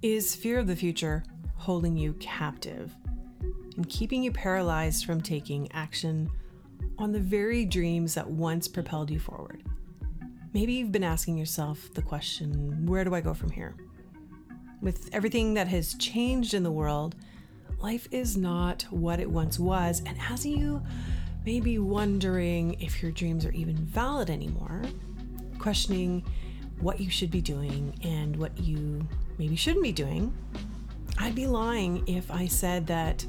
Is 0.00 0.36
fear 0.36 0.60
of 0.60 0.68
the 0.68 0.76
future 0.76 1.24
holding 1.56 1.96
you 1.96 2.12
captive 2.20 2.94
and 3.74 3.88
keeping 3.88 4.22
you 4.22 4.30
paralyzed 4.30 5.04
from 5.04 5.20
taking 5.20 5.68
action 5.72 6.30
on 6.98 7.10
the 7.10 7.18
very 7.18 7.64
dreams 7.64 8.14
that 8.14 8.30
once 8.30 8.68
propelled 8.68 9.10
you 9.10 9.18
forward? 9.18 9.64
Maybe 10.54 10.74
you've 10.74 10.92
been 10.92 11.02
asking 11.02 11.36
yourself 11.36 11.92
the 11.94 12.02
question 12.02 12.86
where 12.86 13.02
do 13.02 13.12
I 13.12 13.20
go 13.20 13.34
from 13.34 13.50
here? 13.50 13.74
With 14.80 15.10
everything 15.12 15.54
that 15.54 15.66
has 15.66 15.94
changed 15.94 16.54
in 16.54 16.62
the 16.62 16.70
world, 16.70 17.16
life 17.82 18.06
is 18.12 18.36
not 18.36 18.82
what 18.90 19.18
it 19.18 19.28
once 19.28 19.58
was. 19.58 20.00
And 20.06 20.16
as 20.30 20.46
you 20.46 20.80
may 21.44 21.58
be 21.58 21.80
wondering 21.80 22.80
if 22.80 23.02
your 23.02 23.10
dreams 23.10 23.44
are 23.44 23.50
even 23.52 23.74
valid 23.74 24.30
anymore, 24.30 24.80
questioning 25.58 26.24
what 26.78 27.00
you 27.00 27.10
should 27.10 27.32
be 27.32 27.40
doing 27.40 27.98
and 28.04 28.36
what 28.36 28.56
you 28.60 29.04
maybe 29.38 29.56
shouldn't 29.56 29.82
be 29.82 29.92
doing, 29.92 30.34
I'd 31.18 31.34
be 31.34 31.46
lying 31.46 32.06
if 32.06 32.30
I 32.30 32.46
said 32.46 32.86
that 32.88 33.24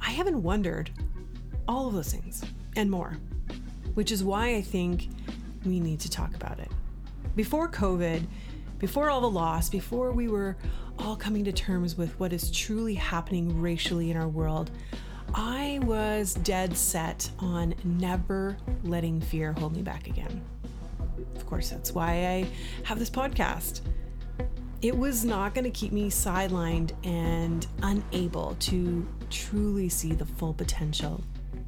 I 0.00 0.10
haven't 0.10 0.42
wondered 0.42 0.90
all 1.66 1.88
of 1.88 1.94
those 1.94 2.12
things 2.12 2.44
and 2.76 2.90
more, 2.90 3.16
which 3.94 4.12
is 4.12 4.22
why 4.22 4.54
I 4.54 4.62
think 4.62 5.08
we 5.64 5.80
need 5.80 6.00
to 6.00 6.10
talk 6.10 6.34
about 6.34 6.58
it. 6.58 6.70
Before 7.36 7.68
COVID, 7.68 8.26
before 8.78 9.10
all 9.10 9.20
the 9.20 9.30
loss, 9.30 9.68
before 9.68 10.12
we 10.12 10.28
were 10.28 10.56
all 10.98 11.16
coming 11.16 11.44
to 11.44 11.52
terms 11.52 11.96
with 11.96 12.18
what 12.20 12.32
is 12.32 12.50
truly 12.50 12.94
happening 12.94 13.60
racially 13.60 14.10
in 14.10 14.16
our 14.16 14.28
world, 14.28 14.70
I 15.34 15.80
was 15.82 16.34
dead 16.34 16.76
set 16.76 17.28
on 17.40 17.74
never 17.82 18.56
letting 18.84 19.20
fear 19.20 19.52
hold 19.52 19.74
me 19.74 19.82
back 19.82 20.06
again. 20.06 20.44
Of 21.34 21.46
course, 21.46 21.70
that's 21.70 21.92
why 21.92 22.26
I 22.26 22.46
have 22.84 22.98
this 22.98 23.10
podcast. 23.10 23.80
It 24.84 24.94
was 24.94 25.24
not 25.24 25.54
going 25.54 25.64
to 25.64 25.70
keep 25.70 25.92
me 25.92 26.10
sidelined 26.10 26.92
and 27.06 27.66
unable 27.82 28.54
to 28.56 29.08
truly 29.30 29.88
see 29.88 30.12
the 30.12 30.26
full 30.26 30.52
potential 30.52 31.24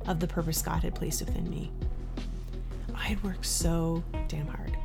of 0.07 0.21
the 0.21 0.27
purpose 0.27 0.61
God 0.61 0.83
had 0.83 0.95
placed 0.95 1.25
within 1.25 1.49
me. 1.49 1.73
I 2.95 3.05
had 3.05 3.25
worked 3.25 3.47
so 3.47 4.05
damn 4.29 4.47
hard. 4.47 4.77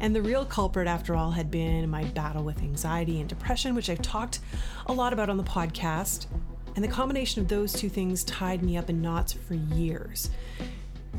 And 0.00 0.12
the 0.12 0.20
real 0.20 0.44
culprit, 0.44 0.88
after 0.88 1.14
all, 1.14 1.30
had 1.30 1.52
been 1.52 1.88
my 1.88 2.02
battle 2.02 2.42
with 2.42 2.58
anxiety 2.62 3.20
and 3.20 3.28
depression, 3.28 3.76
which 3.76 3.88
I've 3.88 4.02
talked 4.02 4.40
a 4.86 4.92
lot 4.92 5.12
about 5.12 5.30
on 5.30 5.36
the 5.36 5.44
podcast. 5.44 6.26
And 6.74 6.82
the 6.82 6.88
combination 6.88 7.40
of 7.42 7.46
those 7.46 7.72
two 7.72 7.88
things 7.88 8.24
tied 8.24 8.64
me 8.64 8.76
up 8.76 8.90
in 8.90 9.00
knots 9.00 9.34
for 9.34 9.54
years. 9.54 10.30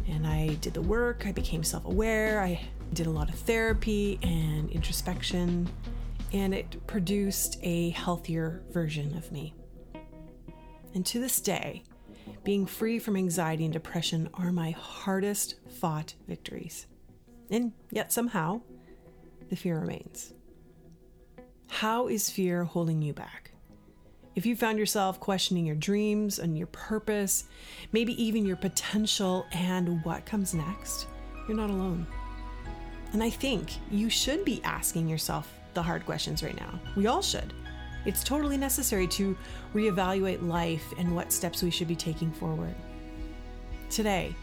And 0.10 0.28
I 0.28 0.56
did 0.56 0.74
the 0.74 0.82
work, 0.82 1.26
I 1.26 1.32
became 1.32 1.64
self 1.64 1.86
aware, 1.86 2.42
I 2.42 2.60
did 2.94 3.08
a 3.08 3.12
lot 3.12 3.30
of 3.30 3.36
therapy 3.36 4.20
and 4.22 4.70
introspection, 4.72 5.70
and 6.34 6.54
it 6.54 6.86
produced 6.88 7.58
a 7.62 7.90
healthier 7.92 8.64
version 8.72 9.18
of 9.18 9.32
me. 9.32 9.54
And 10.94 11.06
to 11.06 11.20
this 11.20 11.40
day, 11.42 11.84
being 12.44 12.66
free 12.66 13.00
from 13.00 13.16
anxiety 13.16 13.66
and 13.66 13.74
depression 13.74 14.30
are 14.34 14.52
my 14.52 14.72
hardest 14.72 15.56
fought 15.70 16.16
victories. 16.28 16.88
And 17.50 17.74
yet 17.92 18.12
somehow, 18.12 18.62
the 19.50 19.56
fear 19.56 19.80
remains. 19.80 20.34
How 21.68 22.08
is 22.08 22.30
fear 22.30 22.64
holding 22.64 23.02
you 23.02 23.14
back? 23.14 23.52
If 24.36 24.46
you 24.46 24.56
found 24.56 24.80
yourself 24.80 25.20
questioning 25.20 25.66
your 25.66 25.76
dreams 25.76 26.40
and 26.40 26.58
your 26.58 26.68
purpose, 26.68 27.46
maybe 27.92 28.22
even 28.22 28.46
your 28.46 28.56
potential 28.56 29.46
and 29.52 30.04
what 30.06 30.26
comes 30.26 30.54
next, 30.54 31.08
you're 31.48 31.58
not 31.58 31.70
alone. 31.70 32.08
And 33.12 33.22
I 33.22 33.30
think 33.30 33.72
you 33.90 34.10
should 34.10 34.46
be 34.46 34.64
asking 34.64 35.10
yourself 35.10 35.52
the 35.74 35.82
hard 35.82 36.06
questions 36.06 36.44
right 36.44 36.60
now. 36.60 36.80
We 36.96 37.08
all 37.08 37.22
should. 37.22 37.54
It's 38.06 38.24
totally 38.24 38.58
necessary 38.58 39.08
to 39.08 39.38
reevaluate 39.74 40.48
life 40.48 40.94
and 40.98 41.16
what 41.16 41.32
steps 41.32 41.62
we 41.62 41.70
should 41.70 41.88
be 41.88 41.96
taking 41.96 42.32
forward. 42.32 42.74
Today, 43.90 44.36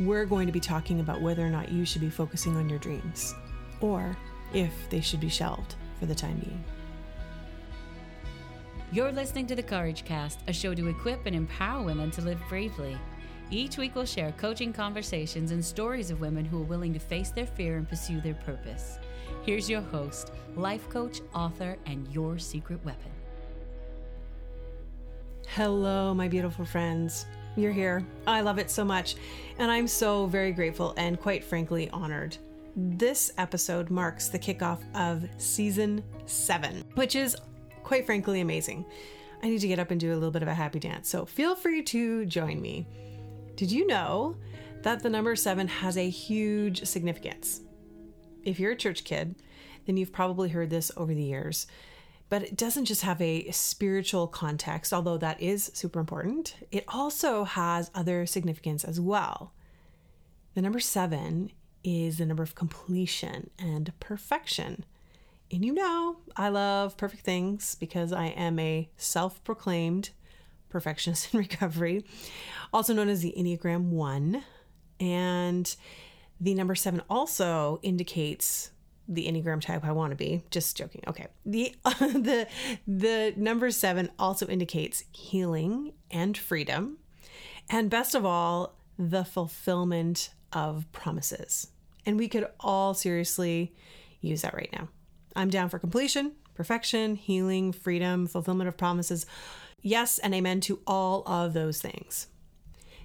we're 0.00 0.26
going 0.26 0.46
to 0.46 0.52
be 0.52 0.60
talking 0.60 1.00
about 1.00 1.20
whether 1.20 1.46
or 1.46 1.50
not 1.50 1.70
you 1.70 1.84
should 1.84 2.00
be 2.00 2.10
focusing 2.10 2.56
on 2.56 2.68
your 2.68 2.78
dreams, 2.78 3.34
or 3.80 4.16
if 4.52 4.72
they 4.90 5.00
should 5.00 5.20
be 5.20 5.28
shelved 5.28 5.76
for 5.98 6.06
the 6.06 6.14
time 6.14 6.38
being. 6.38 6.64
You're 8.92 9.12
listening 9.12 9.46
to 9.48 9.56
the 9.56 9.62
Couragecast, 9.62 10.38
a 10.48 10.52
show 10.52 10.74
to 10.74 10.88
equip 10.88 11.26
and 11.26 11.34
empower 11.34 11.82
women 11.82 12.10
to 12.12 12.22
live 12.22 12.40
bravely. 12.48 12.96
Each 13.50 13.76
week, 13.76 13.94
we'll 13.94 14.04
share 14.04 14.32
coaching 14.32 14.72
conversations 14.72 15.52
and 15.52 15.64
stories 15.64 16.10
of 16.10 16.20
women 16.20 16.44
who 16.44 16.60
are 16.60 16.64
willing 16.64 16.92
to 16.92 16.98
face 16.98 17.30
their 17.30 17.46
fear 17.46 17.76
and 17.76 17.88
pursue 17.88 18.20
their 18.20 18.34
purpose. 18.34 18.98
Here's 19.44 19.70
your 19.70 19.82
host, 19.82 20.32
life 20.56 20.88
coach, 20.90 21.20
author, 21.32 21.76
and 21.86 22.08
your 22.08 22.38
secret 22.38 22.84
weapon. 22.84 23.12
Hello, 25.46 26.12
my 26.12 26.26
beautiful 26.26 26.64
friends. 26.64 27.26
You're 27.56 27.72
here. 27.72 28.04
I 28.26 28.40
love 28.40 28.58
it 28.58 28.68
so 28.68 28.84
much. 28.84 29.14
And 29.58 29.70
I'm 29.70 29.86
so 29.86 30.26
very 30.26 30.50
grateful 30.50 30.92
and 30.96 31.20
quite 31.20 31.44
frankly 31.44 31.88
honored. 31.90 32.36
This 32.74 33.32
episode 33.38 33.90
marks 33.90 34.28
the 34.28 34.38
kickoff 34.40 34.80
of 34.94 35.24
season 35.38 36.02
seven, 36.26 36.82
which 36.96 37.14
is 37.14 37.36
quite 37.84 38.04
frankly 38.04 38.40
amazing. 38.40 38.84
I 39.42 39.48
need 39.48 39.60
to 39.60 39.68
get 39.68 39.78
up 39.78 39.92
and 39.92 40.00
do 40.00 40.12
a 40.12 40.14
little 40.14 40.32
bit 40.32 40.42
of 40.42 40.48
a 40.48 40.54
happy 40.54 40.80
dance, 40.80 41.08
so 41.08 41.24
feel 41.24 41.54
free 41.54 41.82
to 41.84 42.26
join 42.26 42.60
me. 42.60 42.86
Did 43.56 43.72
you 43.72 43.86
know 43.86 44.36
that 44.82 45.02
the 45.02 45.08
number 45.08 45.34
seven 45.34 45.66
has 45.66 45.96
a 45.96 46.10
huge 46.10 46.84
significance? 46.84 47.62
If 48.44 48.60
you're 48.60 48.72
a 48.72 48.76
church 48.76 49.02
kid, 49.02 49.34
then 49.86 49.96
you've 49.96 50.12
probably 50.12 50.50
heard 50.50 50.68
this 50.68 50.92
over 50.94 51.14
the 51.14 51.22
years. 51.22 51.66
But 52.28 52.42
it 52.42 52.56
doesn't 52.56 52.84
just 52.84 53.02
have 53.02 53.20
a 53.20 53.50
spiritual 53.52 54.26
context, 54.26 54.92
although 54.92 55.16
that 55.18 55.40
is 55.40 55.70
super 55.72 56.00
important. 56.00 56.56
It 56.70 56.84
also 56.88 57.44
has 57.44 57.90
other 57.94 58.26
significance 58.26 58.84
as 58.84 59.00
well. 59.00 59.52
The 60.54 60.62
number 60.62 60.80
seven 60.80 61.50
is 61.82 62.18
the 62.18 62.26
number 62.26 62.42
of 62.42 62.54
completion 62.54 63.48
and 63.58 63.92
perfection. 64.00 64.84
And 65.50 65.64
you 65.64 65.72
know, 65.72 66.18
I 66.36 66.48
love 66.48 66.96
perfect 66.96 67.22
things 67.22 67.74
because 67.76 68.12
I 68.12 68.26
am 68.26 68.58
a 68.58 68.90
self 68.96 69.42
proclaimed 69.44 70.10
perfectionist 70.68 71.28
in 71.34 71.40
recovery, 71.40 72.04
also 72.72 72.92
known 72.92 73.08
as 73.08 73.20
the 73.20 73.34
Enneagram 73.36 73.90
1. 73.90 74.42
And 74.98 75.76
the 76.40 76.54
number 76.54 76.74
seven 76.74 77.02
also 77.08 77.80
indicates 77.82 78.70
the 79.08 79.26
enneagram 79.26 79.60
type 79.60 79.84
I 79.84 79.92
want 79.92 80.10
to 80.10 80.16
be. 80.16 80.42
Just 80.50 80.76
joking. 80.76 81.02
Okay. 81.06 81.28
The 81.44 81.74
the 81.84 82.48
the 82.86 83.34
number 83.36 83.70
7 83.70 84.10
also 84.18 84.46
indicates 84.46 85.04
healing 85.12 85.92
and 86.10 86.36
freedom. 86.36 86.98
And 87.70 87.90
best 87.90 88.14
of 88.14 88.24
all, 88.24 88.76
the 88.98 89.24
fulfillment 89.24 90.30
of 90.52 90.90
promises. 90.92 91.68
And 92.04 92.18
we 92.18 92.28
could 92.28 92.46
all 92.60 92.94
seriously 92.94 93.74
use 94.20 94.42
that 94.42 94.54
right 94.54 94.70
now. 94.72 94.88
I'm 95.34 95.50
down 95.50 95.68
for 95.68 95.78
completion, 95.78 96.32
perfection, 96.54 97.16
healing, 97.16 97.72
freedom, 97.72 98.26
fulfillment 98.26 98.68
of 98.68 98.76
promises. 98.76 99.26
Yes, 99.86 100.18
and 100.18 100.34
amen 100.34 100.62
to 100.62 100.80
all 100.84 101.22
of 101.28 101.52
those 101.52 101.80
things. 101.80 102.26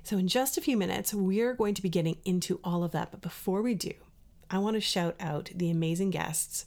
So, 0.02 0.18
in 0.18 0.28
just 0.28 0.58
a 0.58 0.62
few 0.62 0.76
minutes, 0.76 1.14
we're 1.14 1.54
going 1.54 1.76
to 1.76 1.82
be 1.84 1.90
getting 1.90 2.18
into 2.26 2.60
all 2.64 2.84
of 2.84 2.92
that. 2.94 3.12
But 3.12 3.22
before 3.22 3.62
we 3.62 3.76
do, 3.76 3.94
I 4.50 4.58
want 4.58 4.74
to 4.78 4.82
shout 4.82 5.16
out 5.20 5.52
the 5.54 5.70
amazing 5.70 6.10
guests 6.10 6.66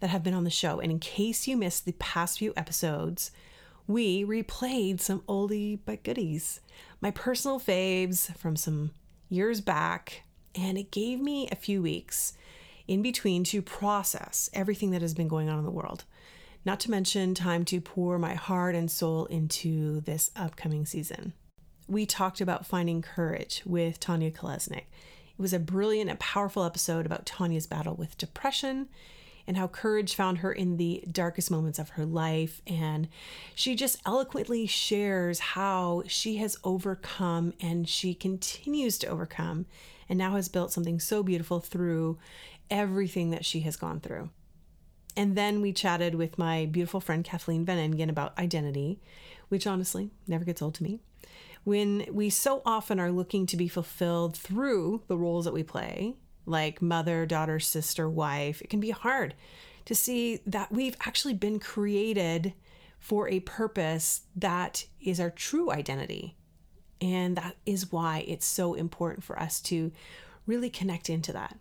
that 0.00 0.08
have 0.08 0.22
been 0.22 0.32
on 0.32 0.44
the 0.44 0.48
show. 0.48 0.80
And 0.80 0.90
in 0.90 0.98
case 0.98 1.46
you 1.46 1.58
missed 1.58 1.84
the 1.84 1.92
past 1.92 2.38
few 2.38 2.54
episodes, 2.56 3.30
we 3.86 4.24
replayed 4.24 5.00
some 5.00 5.20
oldie 5.28 5.80
but 5.84 6.02
goodies, 6.02 6.60
my 7.02 7.10
personal 7.10 7.60
faves 7.60 8.34
from 8.38 8.56
some 8.56 8.92
years 9.28 9.60
back. 9.60 10.22
And 10.54 10.78
it 10.78 10.90
gave 10.90 11.20
me 11.20 11.46
a 11.52 11.56
few 11.56 11.82
weeks 11.82 12.32
in 12.88 13.02
between 13.02 13.44
to 13.44 13.60
process 13.60 14.48
everything 14.54 14.92
that 14.92 15.02
has 15.02 15.12
been 15.12 15.28
going 15.28 15.50
on 15.50 15.58
in 15.58 15.66
the 15.66 15.70
world. 15.70 16.04
Not 16.64 16.80
to 16.80 16.90
mention 16.90 17.34
time 17.34 17.64
to 17.66 17.80
pour 17.80 18.18
my 18.18 18.34
heart 18.34 18.74
and 18.74 18.90
soul 18.90 19.26
into 19.26 20.00
this 20.00 20.30
upcoming 20.36 20.86
season. 20.86 21.32
We 21.88 22.06
talked 22.06 22.40
about 22.40 22.66
finding 22.66 23.02
courage 23.02 23.62
with 23.66 23.98
Tanya 23.98 24.30
Kolesnik 24.30 24.84
it 25.38 25.40
was 25.42 25.52
a 25.52 25.58
brilliant 25.58 26.10
and 26.10 26.20
powerful 26.20 26.62
episode 26.62 27.06
about 27.06 27.26
Tanya's 27.26 27.66
battle 27.66 27.94
with 27.94 28.18
depression 28.18 28.88
and 29.46 29.56
how 29.56 29.66
courage 29.66 30.14
found 30.14 30.38
her 30.38 30.52
in 30.52 30.76
the 30.76 31.02
darkest 31.10 31.50
moments 31.50 31.78
of 31.78 31.90
her 31.90 32.04
life. 32.04 32.62
And 32.66 33.08
she 33.54 33.74
just 33.74 34.00
eloquently 34.06 34.66
shares 34.66 35.40
how 35.40 36.04
she 36.06 36.36
has 36.36 36.56
overcome 36.62 37.54
and 37.60 37.88
she 37.88 38.14
continues 38.14 38.98
to 38.98 39.08
overcome 39.08 39.66
and 40.08 40.18
now 40.18 40.36
has 40.36 40.48
built 40.48 40.70
something 40.70 41.00
so 41.00 41.22
beautiful 41.22 41.58
through 41.58 42.18
everything 42.70 43.30
that 43.30 43.44
she 43.44 43.60
has 43.60 43.76
gone 43.76 43.98
through. 43.98 44.30
And 45.16 45.36
then 45.36 45.60
we 45.60 45.72
chatted 45.72 46.14
with 46.14 46.38
my 46.38 46.66
beautiful 46.66 47.00
friend 47.00 47.24
Kathleen 47.24 47.64
Van 47.64 47.78
Engen 47.78 48.08
about 48.08 48.38
identity, 48.38 49.00
which 49.48 49.66
honestly 49.66 50.10
never 50.26 50.44
gets 50.44 50.62
old 50.62 50.74
to 50.76 50.82
me 50.82 51.00
when 51.64 52.06
we 52.10 52.28
so 52.30 52.62
often 52.66 52.98
are 52.98 53.10
looking 53.10 53.46
to 53.46 53.56
be 53.56 53.68
fulfilled 53.68 54.36
through 54.36 55.02
the 55.06 55.16
roles 55.16 55.44
that 55.44 55.54
we 55.54 55.62
play, 55.62 56.14
like 56.44 56.82
mother, 56.82 57.24
daughter, 57.24 57.60
sister, 57.60 58.08
wife, 58.08 58.60
it 58.60 58.70
can 58.70 58.80
be 58.80 58.90
hard 58.90 59.34
to 59.84 59.94
see 59.94 60.40
that 60.46 60.72
we've 60.72 60.96
actually 61.06 61.34
been 61.34 61.58
created 61.58 62.52
for 62.98 63.28
a 63.28 63.40
purpose 63.40 64.22
that 64.36 64.86
is 65.00 65.20
our 65.20 65.30
true 65.30 65.70
identity. 65.70 66.36
And 67.00 67.36
that 67.36 67.56
is 67.66 67.90
why 67.90 68.24
it's 68.28 68.46
so 68.46 68.74
important 68.74 69.24
for 69.24 69.38
us 69.38 69.60
to 69.62 69.90
really 70.46 70.70
connect 70.70 71.10
into 71.10 71.32
that. 71.32 71.58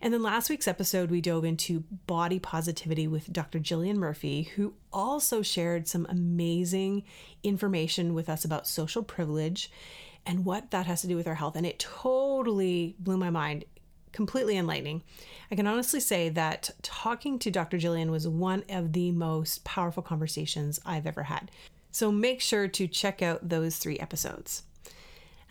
And 0.00 0.12
then 0.12 0.22
last 0.22 0.50
week's 0.50 0.68
episode, 0.68 1.10
we 1.10 1.20
dove 1.20 1.44
into 1.44 1.84
body 2.06 2.38
positivity 2.38 3.06
with 3.06 3.32
Dr. 3.32 3.58
Jillian 3.58 3.96
Murphy, 3.96 4.44
who 4.56 4.74
also 4.92 5.42
shared 5.42 5.86
some 5.86 6.06
amazing 6.08 7.04
information 7.42 8.14
with 8.14 8.28
us 8.28 8.44
about 8.44 8.66
social 8.66 9.02
privilege 9.02 9.70
and 10.24 10.44
what 10.44 10.70
that 10.70 10.86
has 10.86 11.00
to 11.02 11.08
do 11.08 11.16
with 11.16 11.26
our 11.26 11.34
health. 11.34 11.56
And 11.56 11.66
it 11.66 11.78
totally 11.78 12.96
blew 12.98 13.16
my 13.16 13.30
mind, 13.30 13.64
completely 14.12 14.56
enlightening. 14.56 15.02
I 15.50 15.56
can 15.56 15.66
honestly 15.66 16.00
say 16.00 16.28
that 16.30 16.70
talking 16.82 17.38
to 17.40 17.50
Dr. 17.50 17.78
Jillian 17.78 18.10
was 18.10 18.26
one 18.28 18.64
of 18.68 18.92
the 18.92 19.12
most 19.12 19.64
powerful 19.64 20.02
conversations 20.02 20.80
I've 20.86 21.06
ever 21.06 21.24
had. 21.24 21.50
So 21.90 22.10
make 22.10 22.40
sure 22.40 22.68
to 22.68 22.86
check 22.86 23.20
out 23.20 23.48
those 23.48 23.76
three 23.76 23.98
episodes. 23.98 24.62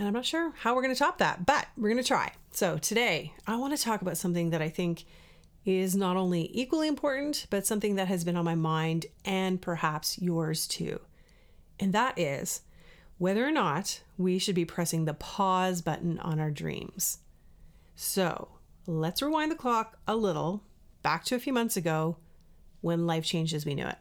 And 0.01 0.07
I'm 0.07 0.15
not 0.15 0.25
sure 0.25 0.51
how 0.57 0.73
we're 0.73 0.81
going 0.81 0.95
to 0.95 0.97
top 0.97 1.19
that, 1.19 1.45
but 1.45 1.67
we're 1.77 1.89
going 1.89 2.01
to 2.01 2.07
try. 2.07 2.31
So 2.49 2.79
today, 2.79 3.35
I 3.45 3.55
want 3.57 3.77
to 3.77 3.83
talk 3.83 4.01
about 4.01 4.17
something 4.17 4.49
that 4.49 4.59
I 4.59 4.67
think 4.67 5.05
is 5.63 5.95
not 5.95 6.17
only 6.17 6.49
equally 6.59 6.87
important, 6.87 7.45
but 7.51 7.67
something 7.67 7.97
that 7.97 8.07
has 8.07 8.23
been 8.23 8.35
on 8.35 8.43
my 8.43 8.55
mind 8.55 9.05
and 9.25 9.61
perhaps 9.61 10.19
yours 10.19 10.65
too. 10.65 10.99
And 11.79 11.93
that 11.93 12.17
is 12.17 12.61
whether 13.19 13.47
or 13.47 13.51
not 13.51 14.01
we 14.17 14.39
should 14.39 14.55
be 14.55 14.65
pressing 14.65 15.05
the 15.05 15.13
pause 15.13 15.83
button 15.83 16.17
on 16.17 16.39
our 16.39 16.49
dreams. 16.49 17.19
So 17.95 18.47
let's 18.87 19.21
rewind 19.21 19.51
the 19.51 19.55
clock 19.55 19.99
a 20.07 20.15
little 20.15 20.63
back 21.03 21.25
to 21.25 21.35
a 21.35 21.39
few 21.39 21.53
months 21.53 21.77
ago 21.77 22.17
when 22.81 23.05
life 23.05 23.23
changed 23.23 23.53
as 23.53 23.67
we 23.67 23.75
knew 23.75 23.85
it. 23.85 23.99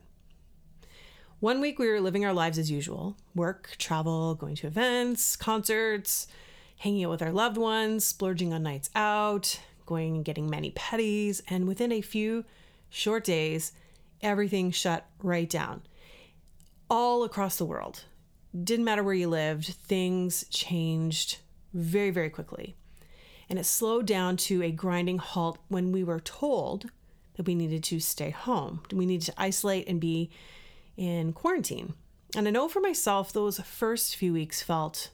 One 1.40 1.62
week 1.62 1.78
we 1.78 1.88
were 1.88 2.02
living 2.02 2.26
our 2.26 2.34
lives 2.34 2.58
as 2.58 2.70
usual 2.70 3.16
work, 3.34 3.70
travel, 3.78 4.34
going 4.34 4.56
to 4.56 4.66
events, 4.66 5.36
concerts, 5.36 6.26
hanging 6.76 7.04
out 7.04 7.10
with 7.10 7.22
our 7.22 7.32
loved 7.32 7.56
ones, 7.56 8.04
splurging 8.04 8.52
on 8.52 8.62
nights 8.62 8.90
out, 8.94 9.58
going 9.86 10.16
and 10.16 10.24
getting 10.24 10.50
mani-pedis, 10.50 11.40
and 11.48 11.66
within 11.66 11.92
a 11.92 12.02
few 12.02 12.44
short 12.90 13.24
days, 13.24 13.72
everything 14.20 14.70
shut 14.70 15.06
right 15.22 15.48
down. 15.48 15.80
All 16.90 17.24
across 17.24 17.56
the 17.56 17.64
world. 17.64 18.04
Didn't 18.62 18.84
matter 18.84 19.02
where 19.02 19.14
you 19.14 19.28
lived, 19.28 19.64
things 19.86 20.44
changed 20.50 21.38
very, 21.72 22.10
very 22.10 22.28
quickly. 22.28 22.76
And 23.48 23.58
it 23.58 23.64
slowed 23.64 24.06
down 24.06 24.36
to 24.36 24.62
a 24.62 24.70
grinding 24.70 25.16
halt 25.16 25.56
when 25.68 25.90
we 25.90 26.04
were 26.04 26.20
told 26.20 26.90
that 27.36 27.46
we 27.46 27.54
needed 27.54 27.82
to 27.84 27.98
stay 27.98 28.28
home. 28.28 28.82
We 28.92 29.06
needed 29.06 29.24
to 29.28 29.40
isolate 29.40 29.88
and 29.88 29.98
be 29.98 30.28
in 31.00 31.32
quarantine. 31.32 31.94
And 32.36 32.46
I 32.46 32.50
know 32.50 32.68
for 32.68 32.80
myself, 32.80 33.32
those 33.32 33.58
first 33.60 34.14
few 34.14 34.34
weeks 34.34 34.62
felt 34.62 35.10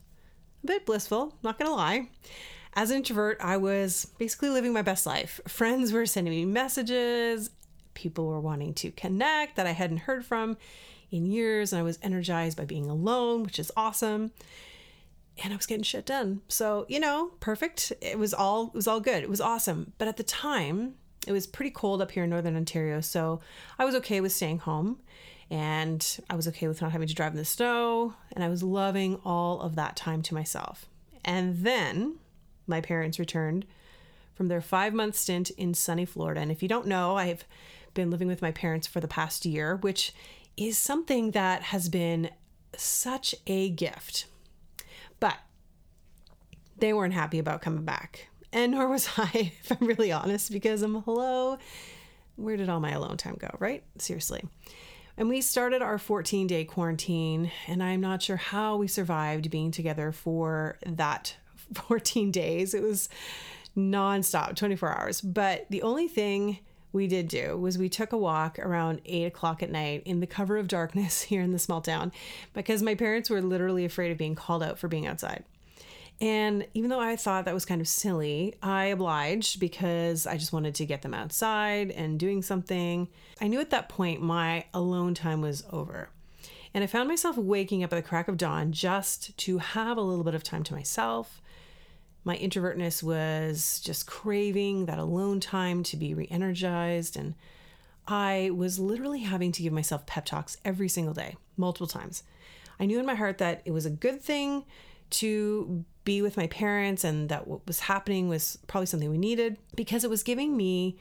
a 0.61 0.67
bit 0.67 0.85
blissful, 0.85 1.35
not 1.41 1.57
gonna 1.57 1.73
lie. 1.73 2.09
As 2.73 2.91
an 2.91 2.97
introvert, 2.97 3.37
I 3.39 3.55
was 3.55 4.05
basically 4.19 4.49
living 4.49 4.73
my 4.73 4.81
best 4.81 5.05
life. 5.05 5.39
Friends 5.47 5.93
were 5.93 6.05
sending 6.05 6.33
me 6.33 6.45
messages, 6.45 7.49
people 7.93 8.27
were 8.27 8.41
wanting 8.41 8.73
to 8.75 8.91
connect 8.91 9.55
that 9.55 9.65
I 9.65 9.71
hadn't 9.71 9.99
heard 9.99 10.25
from 10.25 10.57
in 11.09 11.25
years, 11.25 11.71
and 11.71 11.79
I 11.79 11.83
was 11.83 11.99
energized 12.03 12.57
by 12.57 12.65
being 12.65 12.89
alone, 12.89 13.43
which 13.43 13.57
is 13.57 13.71
awesome. 13.77 14.31
And 15.41 15.53
I 15.53 15.55
was 15.55 15.65
getting 15.65 15.83
shit 15.83 16.05
done. 16.05 16.41
So, 16.49 16.85
you 16.89 16.99
know, 16.99 17.31
perfect. 17.39 17.93
It 18.01 18.19
was 18.19 18.33
all 18.33 18.67
it 18.67 18.73
was 18.73 18.87
all 18.87 18.99
good. 18.99 19.23
It 19.23 19.29
was 19.29 19.39
awesome. 19.39 19.93
But 19.97 20.09
at 20.09 20.17
the 20.17 20.23
time, 20.23 20.95
it 21.25 21.31
was 21.31 21.47
pretty 21.47 21.71
cold 21.71 22.01
up 22.01 22.11
here 22.11 22.25
in 22.25 22.29
northern 22.29 22.57
Ontario, 22.57 22.99
so 22.99 23.39
I 23.79 23.85
was 23.85 23.95
okay 23.95 24.19
with 24.19 24.33
staying 24.33 24.59
home 24.59 24.99
and 25.49 26.19
I 26.29 26.35
was 26.35 26.47
okay 26.49 26.67
with 26.67 26.81
not 26.81 26.91
having 26.91 27.07
to 27.07 27.13
drive 27.13 27.31
in 27.31 27.37
the 27.37 27.45
snow, 27.45 28.13
and 28.33 28.43
I 28.43 28.49
was 28.49 28.63
loving 28.63 29.19
all 29.23 29.61
of 29.61 29.75
that 29.75 29.95
time 29.95 30.21
to 30.23 30.33
myself. 30.33 30.87
And 31.23 31.57
then 31.57 32.17
my 32.67 32.81
parents 32.81 33.19
returned 33.19 33.65
from 34.35 34.49
their 34.49 34.61
five 34.61 34.93
month 34.93 35.15
stint 35.15 35.49
in 35.51 35.73
sunny 35.73 36.05
Florida. 36.05 36.41
And 36.41 36.51
if 36.51 36.61
you 36.61 36.69
don't 36.69 36.85
know, 36.85 37.17
I've 37.17 37.45
been 37.93 38.11
living 38.11 38.27
with 38.27 38.41
my 38.41 38.51
parents 38.51 38.87
for 38.87 38.99
the 38.99 39.07
past 39.07 39.45
year, 39.45 39.77
which 39.77 40.13
is 40.55 40.77
something 40.77 41.31
that 41.31 41.63
has 41.63 41.89
been 41.89 42.29
such 42.75 43.33
a 43.47 43.69
gift. 43.69 44.27
But 45.19 45.37
they 46.77 46.93
weren't 46.93 47.13
happy 47.13 47.39
about 47.39 47.61
coming 47.61 47.85
back. 47.85 48.29
And 48.53 48.73
nor 48.73 48.87
was 48.87 49.09
I, 49.17 49.51
if 49.59 49.71
I'm 49.71 49.87
really 49.87 50.11
honest, 50.11 50.51
because 50.51 50.81
I'm 50.81 51.01
hello, 51.03 51.57
where 52.35 52.57
did 52.57 52.69
all 52.69 52.79
my 52.79 52.91
alone 52.91 53.17
time 53.17 53.37
go, 53.39 53.49
right? 53.59 53.83
Seriously. 53.97 54.43
And 55.17 55.29
we 55.29 55.41
started 55.41 55.81
our 55.81 55.97
14 55.97 56.45
day 56.45 56.63
quarantine, 56.63 57.51
and 57.65 57.81
I'm 57.81 58.01
not 58.01 58.21
sure 58.21 58.37
how 58.37 58.77
we 58.77 58.87
survived 58.87 59.49
being 59.49 59.71
together 59.71 60.11
for 60.11 60.77
that 60.85 61.35
14 61.73 62.31
days. 62.31 62.73
It 62.73 62.83
was 62.83 63.09
nonstop, 63.75 64.55
24 64.55 64.97
hours. 64.97 65.21
But 65.21 65.65
the 65.69 65.81
only 65.81 66.07
thing 66.07 66.59
we 66.93 67.07
did 67.07 67.27
do 67.27 67.57
was 67.57 67.77
we 67.77 67.89
took 67.89 68.11
a 68.11 68.17
walk 68.17 68.59
around 68.59 69.01
eight 69.05 69.25
o'clock 69.25 69.61
at 69.61 69.71
night 69.71 70.03
in 70.05 70.19
the 70.19 70.27
cover 70.27 70.57
of 70.57 70.67
darkness 70.67 71.21
here 71.23 71.41
in 71.41 71.51
the 71.51 71.59
small 71.59 71.81
town 71.81 72.11
because 72.53 72.83
my 72.83 72.95
parents 72.95 73.29
were 73.29 73.41
literally 73.41 73.85
afraid 73.85 74.11
of 74.11 74.17
being 74.17 74.35
called 74.35 74.63
out 74.63 74.77
for 74.77 74.87
being 74.87 75.07
outside. 75.07 75.43
And 76.19 76.65
even 76.73 76.89
though 76.89 76.99
I 76.99 77.15
thought 77.15 77.45
that 77.45 77.53
was 77.53 77.65
kind 77.65 77.79
of 77.79 77.87
silly, 77.87 78.55
I 78.63 78.85
obliged 78.85 79.59
because 79.59 80.25
I 80.25 80.37
just 80.37 80.51
wanted 80.51 80.73
to 80.75 80.85
get 80.85 81.03
them 81.03 81.13
outside 81.13 81.91
and 81.91 82.19
doing 82.19 82.41
something. 82.41 83.07
I 83.39 83.47
knew 83.47 83.59
at 83.59 83.69
that 83.69 83.89
point 83.89 84.21
my 84.21 84.65
alone 84.73 85.13
time 85.13 85.41
was 85.41 85.63
over. 85.71 86.09
And 86.73 86.83
I 86.83 86.87
found 86.87 87.07
myself 87.07 87.37
waking 87.37 87.83
up 87.83 87.93
at 87.93 87.95
the 87.95 88.07
crack 88.07 88.27
of 88.27 88.37
dawn 88.37 88.71
just 88.71 89.37
to 89.37 89.59
have 89.59 89.97
a 89.97 90.01
little 90.01 90.23
bit 90.23 90.33
of 90.33 90.43
time 90.43 90.63
to 90.63 90.73
myself. 90.73 91.41
My 92.23 92.35
introvertness 92.37 93.03
was 93.03 93.79
just 93.79 94.07
craving 94.07 94.87
that 94.87 94.99
alone 94.99 95.39
time 95.39 95.83
to 95.83 95.97
be 95.97 96.13
re 96.13 96.27
energized. 96.31 97.15
And 97.15 97.35
I 98.07 98.51
was 98.55 98.79
literally 98.79 99.21
having 99.21 99.51
to 99.53 99.63
give 99.63 99.71
myself 99.71 100.07
pep 100.07 100.25
talks 100.25 100.57
every 100.65 100.89
single 100.89 101.13
day, 101.13 101.35
multiple 101.57 101.87
times. 101.87 102.23
I 102.79 102.85
knew 102.85 102.99
in 102.99 103.05
my 103.05 103.15
heart 103.15 103.37
that 103.37 103.61
it 103.65 103.71
was 103.71 103.85
a 103.85 103.91
good 103.91 104.21
thing 104.21 104.65
to 105.11 105.85
be 106.03 106.21
with 106.21 106.37
my 106.37 106.47
parents 106.47 107.03
and 107.03 107.29
that 107.29 107.47
what 107.47 107.65
was 107.67 107.81
happening 107.81 108.29
was 108.29 108.57
probably 108.67 108.85
something 108.85 109.09
we 109.09 109.17
needed 109.17 109.57
because 109.75 110.03
it 110.03 110.09
was 110.09 110.23
giving 110.23 110.55
me 110.55 110.97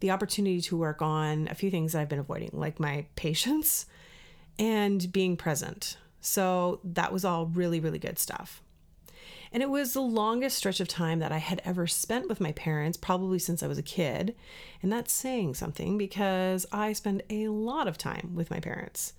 the 0.00 0.10
opportunity 0.10 0.60
to 0.60 0.76
work 0.76 1.00
on 1.00 1.48
a 1.48 1.54
few 1.54 1.70
things 1.70 1.92
that 1.92 2.00
I've 2.00 2.08
been 2.08 2.18
avoiding, 2.18 2.50
like 2.52 2.80
my 2.80 3.06
patience 3.16 3.86
and 4.58 5.10
being 5.12 5.36
present. 5.36 5.96
So 6.20 6.80
that 6.84 7.12
was 7.12 7.24
all 7.24 7.46
really, 7.46 7.80
really 7.80 7.98
good 7.98 8.18
stuff. 8.18 8.62
And 9.52 9.62
it 9.62 9.70
was 9.70 9.94
the 9.94 10.00
longest 10.00 10.58
stretch 10.58 10.78
of 10.78 10.86
time 10.86 11.18
that 11.18 11.32
I 11.32 11.38
had 11.38 11.60
ever 11.64 11.86
spent 11.86 12.28
with 12.28 12.40
my 12.40 12.52
parents, 12.52 12.96
probably 12.96 13.38
since 13.38 13.62
I 13.62 13.66
was 13.66 13.78
a 13.78 13.82
kid. 13.82 14.36
And 14.82 14.92
that's 14.92 15.12
saying 15.12 15.54
something 15.54 15.98
because 15.98 16.66
I 16.70 16.92
spend 16.92 17.22
a 17.30 17.48
lot 17.48 17.88
of 17.88 17.98
time 17.98 18.32
with 18.34 18.50
my 18.50 18.60
parents. 18.60 19.14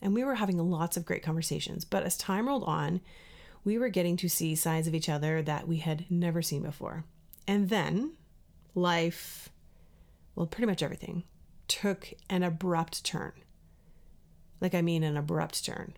And 0.00 0.14
we 0.14 0.24
were 0.24 0.36
having 0.36 0.58
lots 0.58 0.96
of 0.96 1.04
great 1.04 1.22
conversations. 1.22 1.84
But 1.84 2.04
as 2.04 2.16
time 2.16 2.48
rolled 2.48 2.64
on, 2.64 3.00
we 3.64 3.78
were 3.78 3.88
getting 3.88 4.16
to 4.18 4.28
see 4.28 4.54
sides 4.54 4.86
of 4.86 4.94
each 4.94 5.08
other 5.08 5.42
that 5.42 5.66
we 5.66 5.78
had 5.78 6.04
never 6.10 6.42
seen 6.42 6.62
before. 6.62 7.04
And 7.46 7.70
then 7.70 8.12
life, 8.74 9.48
well, 10.34 10.46
pretty 10.46 10.66
much 10.66 10.82
everything, 10.82 11.24
took 11.66 12.12
an 12.28 12.42
abrupt 12.42 13.04
turn. 13.04 13.32
Like, 14.60 14.74
I 14.74 14.82
mean, 14.82 15.02
an 15.02 15.16
abrupt 15.16 15.64
turn 15.64 15.94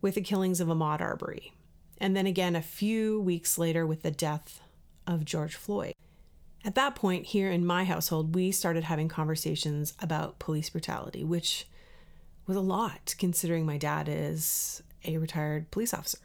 with 0.00 0.16
the 0.16 0.20
killings 0.20 0.60
of 0.60 0.68
Ahmaud 0.68 1.00
Arbery. 1.00 1.52
And 1.98 2.16
then 2.16 2.26
again, 2.26 2.56
a 2.56 2.62
few 2.62 3.20
weeks 3.20 3.56
later, 3.56 3.86
with 3.86 4.02
the 4.02 4.10
death 4.10 4.60
of 5.06 5.24
George 5.24 5.54
Floyd. 5.54 5.94
At 6.64 6.74
that 6.74 6.94
point, 6.94 7.26
here 7.26 7.50
in 7.50 7.64
my 7.64 7.84
household, 7.84 8.34
we 8.34 8.50
started 8.50 8.84
having 8.84 9.08
conversations 9.08 9.94
about 10.00 10.38
police 10.38 10.70
brutality, 10.70 11.22
which 11.22 11.66
was 12.46 12.56
a 12.56 12.60
lot 12.60 13.14
considering 13.18 13.64
my 13.64 13.76
dad 13.76 14.08
is 14.08 14.82
a 15.04 15.18
retired 15.18 15.70
police 15.70 15.94
officer 15.94 16.18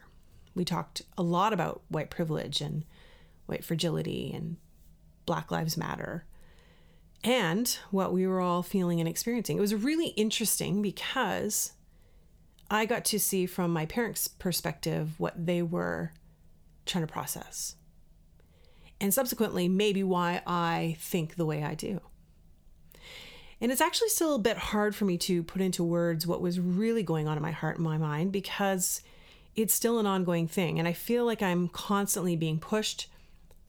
we 0.56 0.66
talked 0.66 1.02
a 1.18 1.24
lot 1.24 1.54
about 1.54 1.82
white 1.90 2.10
privilege 2.10 2.62
and 2.62 2.86
white 3.46 3.64
fragility 3.64 4.32
and 4.34 4.58
Black 5.26 5.52
Lives 5.52 5.78
Matter 5.78 6.26
and 7.24 7.78
what 7.92 8.14
we 8.14 8.26
were 8.26 8.40
all 8.40 8.64
feeling 8.64 9.00
and 9.00 9.10
experiencing. 9.10 9.58
It 9.58 9.62
was 9.62 9.76
really 9.76 10.08
interesting 10.10 10.82
because 10.82 11.74
I 12.72 12.86
got 12.86 13.06
to 13.06 13.20
see 13.20 13.46
from 13.46 13.72
my 13.72 13.86
parents' 13.86 14.28
perspective 14.28 15.12
what 15.18 15.46
they 15.46 15.62
were 15.62 16.14
trying 16.86 17.06
to 17.06 17.12
process. 17.12 17.76
And 19.02 19.14
subsequently, 19.14 19.68
maybe 19.68 20.04
why 20.04 20.42
I 20.46 20.98
think 21.00 21.36
the 21.36 21.46
way 21.46 21.64
I 21.64 21.74
do. 21.74 22.02
And 23.62 23.72
it's 23.72 23.82
actually 23.82 24.10
still 24.10 24.36
a 24.36 24.40
bit 24.40 24.58
hard 24.58 24.96
for 24.96 25.06
me 25.06 25.18
to 25.20 25.44
put 25.44 25.62
into 25.62 25.84
words 25.84 26.26
what 26.26 26.42
was 26.42 26.60
really 26.60 27.04
going 27.04 27.28
on 27.28 27.38
in 27.38 27.44
my 27.44 27.52
heart 27.52 27.76
and 27.76 27.84
my 27.84 27.98
mind 27.98 28.32
because 28.32 29.02
it's 29.56 29.74
still 29.74 30.00
an 30.00 30.06
ongoing 30.06 30.48
thing. 30.48 30.80
And 30.80 30.88
I 30.88 30.94
feel 30.94 31.26
like 31.26 31.42
I'm 31.42 31.68
constantly 31.68 32.36
being 32.36 32.60
pushed 32.60 33.08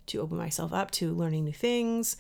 to 0.07 0.21
open 0.21 0.37
myself 0.37 0.73
up 0.73 0.91
to 0.93 1.13
learning 1.13 1.45
new 1.45 1.53
things, 1.53 2.17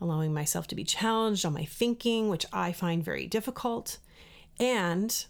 allowing 0.00 0.34
myself 0.34 0.66
to 0.68 0.74
be 0.74 0.84
challenged 0.84 1.44
on 1.44 1.52
my 1.52 1.64
thinking, 1.64 2.28
which 2.28 2.46
I 2.52 2.72
find 2.72 3.04
very 3.04 3.26
difficult, 3.26 3.98
and 4.58 5.24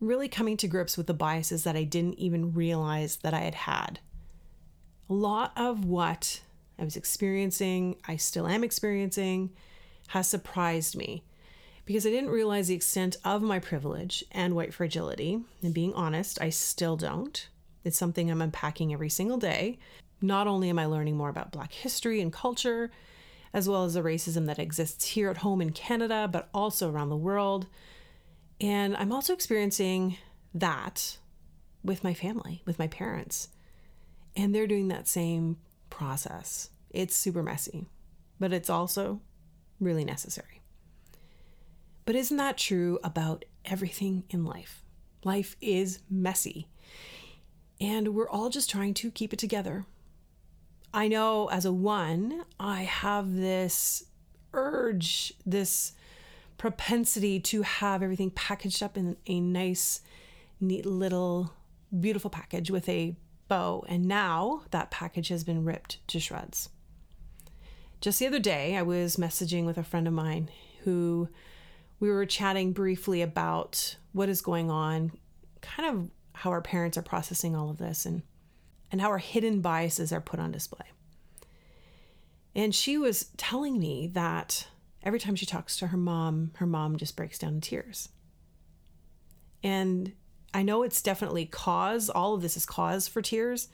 really 0.00 0.28
coming 0.28 0.56
to 0.58 0.68
grips 0.68 0.96
with 0.96 1.06
the 1.06 1.14
biases 1.14 1.64
that 1.64 1.76
I 1.76 1.84
didn't 1.84 2.18
even 2.18 2.52
realize 2.52 3.16
that 3.18 3.34
I 3.34 3.40
had 3.40 3.54
had. 3.54 4.00
A 5.08 5.14
lot 5.14 5.52
of 5.56 5.84
what 5.84 6.40
I 6.78 6.84
was 6.84 6.96
experiencing, 6.96 7.96
I 8.06 8.16
still 8.16 8.46
am 8.46 8.64
experiencing, 8.64 9.50
has 10.08 10.26
surprised 10.26 10.96
me 10.96 11.24
because 11.86 12.04
I 12.04 12.10
didn't 12.10 12.30
realize 12.30 12.68
the 12.68 12.74
extent 12.74 13.16
of 13.24 13.40
my 13.42 13.60
privilege 13.60 14.24
and 14.32 14.54
white 14.54 14.74
fragility. 14.74 15.40
And 15.62 15.72
being 15.72 15.94
honest, 15.94 16.42
I 16.42 16.50
still 16.50 16.96
don't. 16.96 17.48
It's 17.84 17.96
something 17.96 18.30
I'm 18.30 18.42
unpacking 18.42 18.92
every 18.92 19.08
single 19.08 19.38
day. 19.38 19.78
Not 20.20 20.48
only 20.48 20.68
am 20.68 20.78
I 20.78 20.86
learning 20.86 21.16
more 21.16 21.28
about 21.28 21.52
Black 21.52 21.72
history 21.72 22.20
and 22.20 22.32
culture, 22.32 22.90
as 23.54 23.68
well 23.68 23.84
as 23.84 23.94
the 23.94 24.02
racism 24.02 24.46
that 24.46 24.58
exists 24.58 25.04
here 25.04 25.30
at 25.30 25.38
home 25.38 25.62
in 25.62 25.70
Canada, 25.70 26.28
but 26.30 26.48
also 26.52 26.90
around 26.90 27.08
the 27.08 27.16
world. 27.16 27.66
And 28.60 28.96
I'm 28.96 29.12
also 29.12 29.32
experiencing 29.32 30.18
that 30.54 31.18
with 31.84 32.02
my 32.02 32.14
family, 32.14 32.62
with 32.66 32.78
my 32.80 32.88
parents. 32.88 33.48
And 34.34 34.52
they're 34.52 34.66
doing 34.66 34.88
that 34.88 35.06
same 35.06 35.58
process. 35.88 36.70
It's 36.90 37.16
super 37.16 37.42
messy, 37.42 37.86
but 38.40 38.52
it's 38.52 38.68
also 38.68 39.20
really 39.78 40.04
necessary. 40.04 40.55
But 42.06 42.14
isn't 42.14 42.36
that 42.36 42.56
true 42.56 42.98
about 43.04 43.44
everything 43.64 44.24
in 44.30 44.44
life? 44.44 44.84
Life 45.24 45.56
is 45.60 45.98
messy, 46.08 46.68
and 47.80 48.14
we're 48.14 48.30
all 48.30 48.48
just 48.48 48.70
trying 48.70 48.94
to 48.94 49.10
keep 49.10 49.32
it 49.32 49.38
together. 49.38 49.84
I 50.94 51.08
know 51.08 51.48
as 51.48 51.64
a 51.64 51.72
one, 51.72 52.44
I 52.60 52.82
have 52.84 53.34
this 53.34 54.04
urge, 54.54 55.34
this 55.44 55.92
propensity 56.58 57.40
to 57.40 57.62
have 57.62 58.02
everything 58.02 58.30
packaged 58.30 58.82
up 58.82 58.96
in 58.96 59.16
a 59.26 59.40
nice, 59.40 60.00
neat 60.60 60.86
little, 60.86 61.52
beautiful 62.00 62.30
package 62.30 62.70
with 62.70 62.88
a 62.88 63.16
bow. 63.48 63.84
And 63.88 64.06
now 64.06 64.62
that 64.70 64.90
package 64.90 65.28
has 65.28 65.44
been 65.44 65.64
ripped 65.64 66.06
to 66.08 66.20
shreds. 66.20 66.70
Just 68.00 68.20
the 68.20 68.26
other 68.26 68.38
day, 68.38 68.76
I 68.76 68.82
was 68.82 69.16
messaging 69.16 69.66
with 69.66 69.76
a 69.76 69.82
friend 69.82 70.06
of 70.06 70.14
mine 70.14 70.50
who 70.84 71.28
we 72.00 72.10
were 72.10 72.26
chatting 72.26 72.72
briefly 72.72 73.22
about 73.22 73.96
what 74.12 74.28
is 74.28 74.40
going 74.42 74.70
on, 74.70 75.12
kind 75.60 75.88
of 75.88 76.10
how 76.32 76.50
our 76.50 76.60
parents 76.60 76.98
are 76.98 77.02
processing 77.02 77.56
all 77.56 77.70
of 77.70 77.78
this 77.78 78.06
and 78.06 78.22
and 78.92 79.00
how 79.00 79.08
our 79.08 79.18
hidden 79.18 79.60
biases 79.60 80.12
are 80.12 80.20
put 80.20 80.38
on 80.38 80.52
display. 80.52 80.86
And 82.54 82.74
she 82.74 82.96
was 82.96 83.30
telling 83.36 83.78
me 83.78 84.06
that 84.14 84.68
every 85.02 85.18
time 85.18 85.36
she 85.36 85.44
talks 85.44 85.76
to 85.78 85.88
her 85.88 85.96
mom, 85.96 86.52
her 86.56 86.66
mom 86.66 86.96
just 86.96 87.16
breaks 87.16 87.38
down 87.38 87.54
in 87.54 87.60
tears. 87.60 88.08
And 89.62 90.12
I 90.54 90.62
know 90.62 90.82
it's 90.82 91.02
definitely 91.02 91.46
cause, 91.46 92.08
all 92.08 92.34
of 92.34 92.42
this 92.42 92.56
is 92.56 92.64
cause 92.64 93.08
for 93.08 93.20
tears 93.20 93.68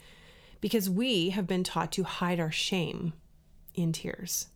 because 0.61 0.89
we 0.89 1.31
have 1.31 1.47
been 1.47 1.63
taught 1.63 1.93
to 1.93 2.05
hide 2.05 2.41
our 2.41 2.51
shame 2.51 3.13
in 3.75 3.93
tears 3.93 4.49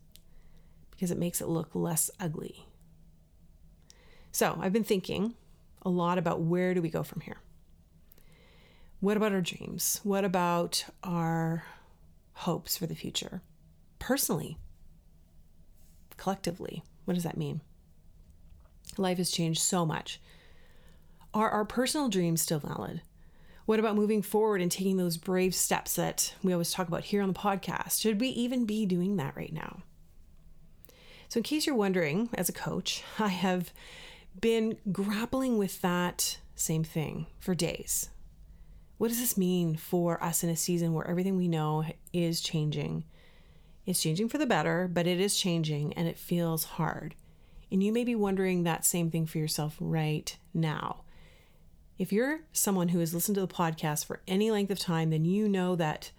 because 0.91 1.11
it 1.11 1.17
makes 1.17 1.39
it 1.39 1.47
look 1.47 1.69
less 1.73 2.09
ugly. 2.19 2.66
So 4.37 4.55
I've 4.61 4.71
been 4.71 4.83
thinking 4.83 5.33
a 5.81 5.89
lot 5.89 6.19
about 6.19 6.41
where 6.41 6.75
do 6.75 6.81
we 6.83 6.91
go 6.91 7.01
from 7.01 7.21
here? 7.21 7.37
What 8.99 9.17
about 9.17 9.31
our 9.31 9.41
dreams? 9.41 9.99
What 10.03 10.23
about 10.23 10.85
our 11.03 11.63
hopes 12.33 12.77
for 12.77 12.85
the 12.85 12.93
future? 12.93 13.41
Personally, 13.97 14.59
collectively, 16.17 16.83
what 17.05 17.15
does 17.15 17.23
that 17.23 17.35
mean? 17.35 17.61
Life 18.95 19.17
has 19.17 19.31
changed 19.31 19.59
so 19.59 19.87
much. 19.87 20.21
Are 21.33 21.49
our 21.49 21.65
personal 21.65 22.07
dreams 22.07 22.43
still 22.43 22.59
valid? 22.59 23.01
What 23.65 23.79
about 23.79 23.95
moving 23.95 24.21
forward 24.21 24.61
and 24.61 24.71
taking 24.71 24.97
those 24.97 25.17
brave 25.17 25.55
steps 25.55 25.95
that 25.95 26.35
we 26.43 26.53
always 26.53 26.71
talk 26.71 26.87
about 26.87 27.05
here 27.05 27.23
on 27.23 27.29
the 27.29 27.33
podcast? 27.33 28.01
Should 28.01 28.21
we 28.21 28.27
even 28.27 28.65
be 28.65 28.85
doing 28.85 29.17
that 29.17 29.35
right 29.35 29.51
now? 29.51 29.81
So, 31.27 31.39
in 31.39 31.43
case 31.43 31.65
you're 31.65 31.75
wondering, 31.75 32.29
as 32.35 32.49
a 32.49 32.53
coach, 32.53 33.03
I 33.17 33.29
have 33.29 33.73
been 34.39 34.77
grappling 34.91 35.57
with 35.57 35.81
that 35.81 36.39
same 36.55 36.83
thing 36.83 37.27
for 37.39 37.55
days. 37.55 38.09
What 38.97 39.09
does 39.09 39.19
this 39.19 39.37
mean 39.37 39.75
for 39.75 40.21
us 40.23 40.43
in 40.43 40.49
a 40.49 40.55
season 40.55 40.93
where 40.93 41.07
everything 41.07 41.37
we 41.37 41.47
know 41.47 41.85
is 42.13 42.41
changing? 42.41 43.05
It's 43.85 44.01
changing 44.01 44.29
for 44.29 44.37
the 44.37 44.45
better, 44.45 44.89
but 44.91 45.07
it 45.07 45.19
is 45.19 45.37
changing 45.37 45.93
and 45.93 46.07
it 46.07 46.17
feels 46.17 46.63
hard. 46.63 47.15
And 47.71 47.83
you 47.83 47.91
may 47.93 48.03
be 48.03 48.15
wondering 48.15 48.63
that 48.63 48.85
same 48.85 49.11
thing 49.11 49.25
for 49.25 49.37
yourself 49.37 49.75
right 49.79 50.35
now. 50.53 51.03
If 51.97 52.11
you're 52.11 52.41
someone 52.51 52.89
who 52.89 52.99
has 52.99 53.13
listened 53.13 53.35
to 53.35 53.41
the 53.41 53.47
podcast 53.47 54.05
for 54.05 54.21
any 54.27 54.51
length 54.51 54.71
of 54.71 54.79
time, 54.79 55.09
then 55.09 55.25
you 55.25 55.47
know 55.49 55.75
that 55.75 56.11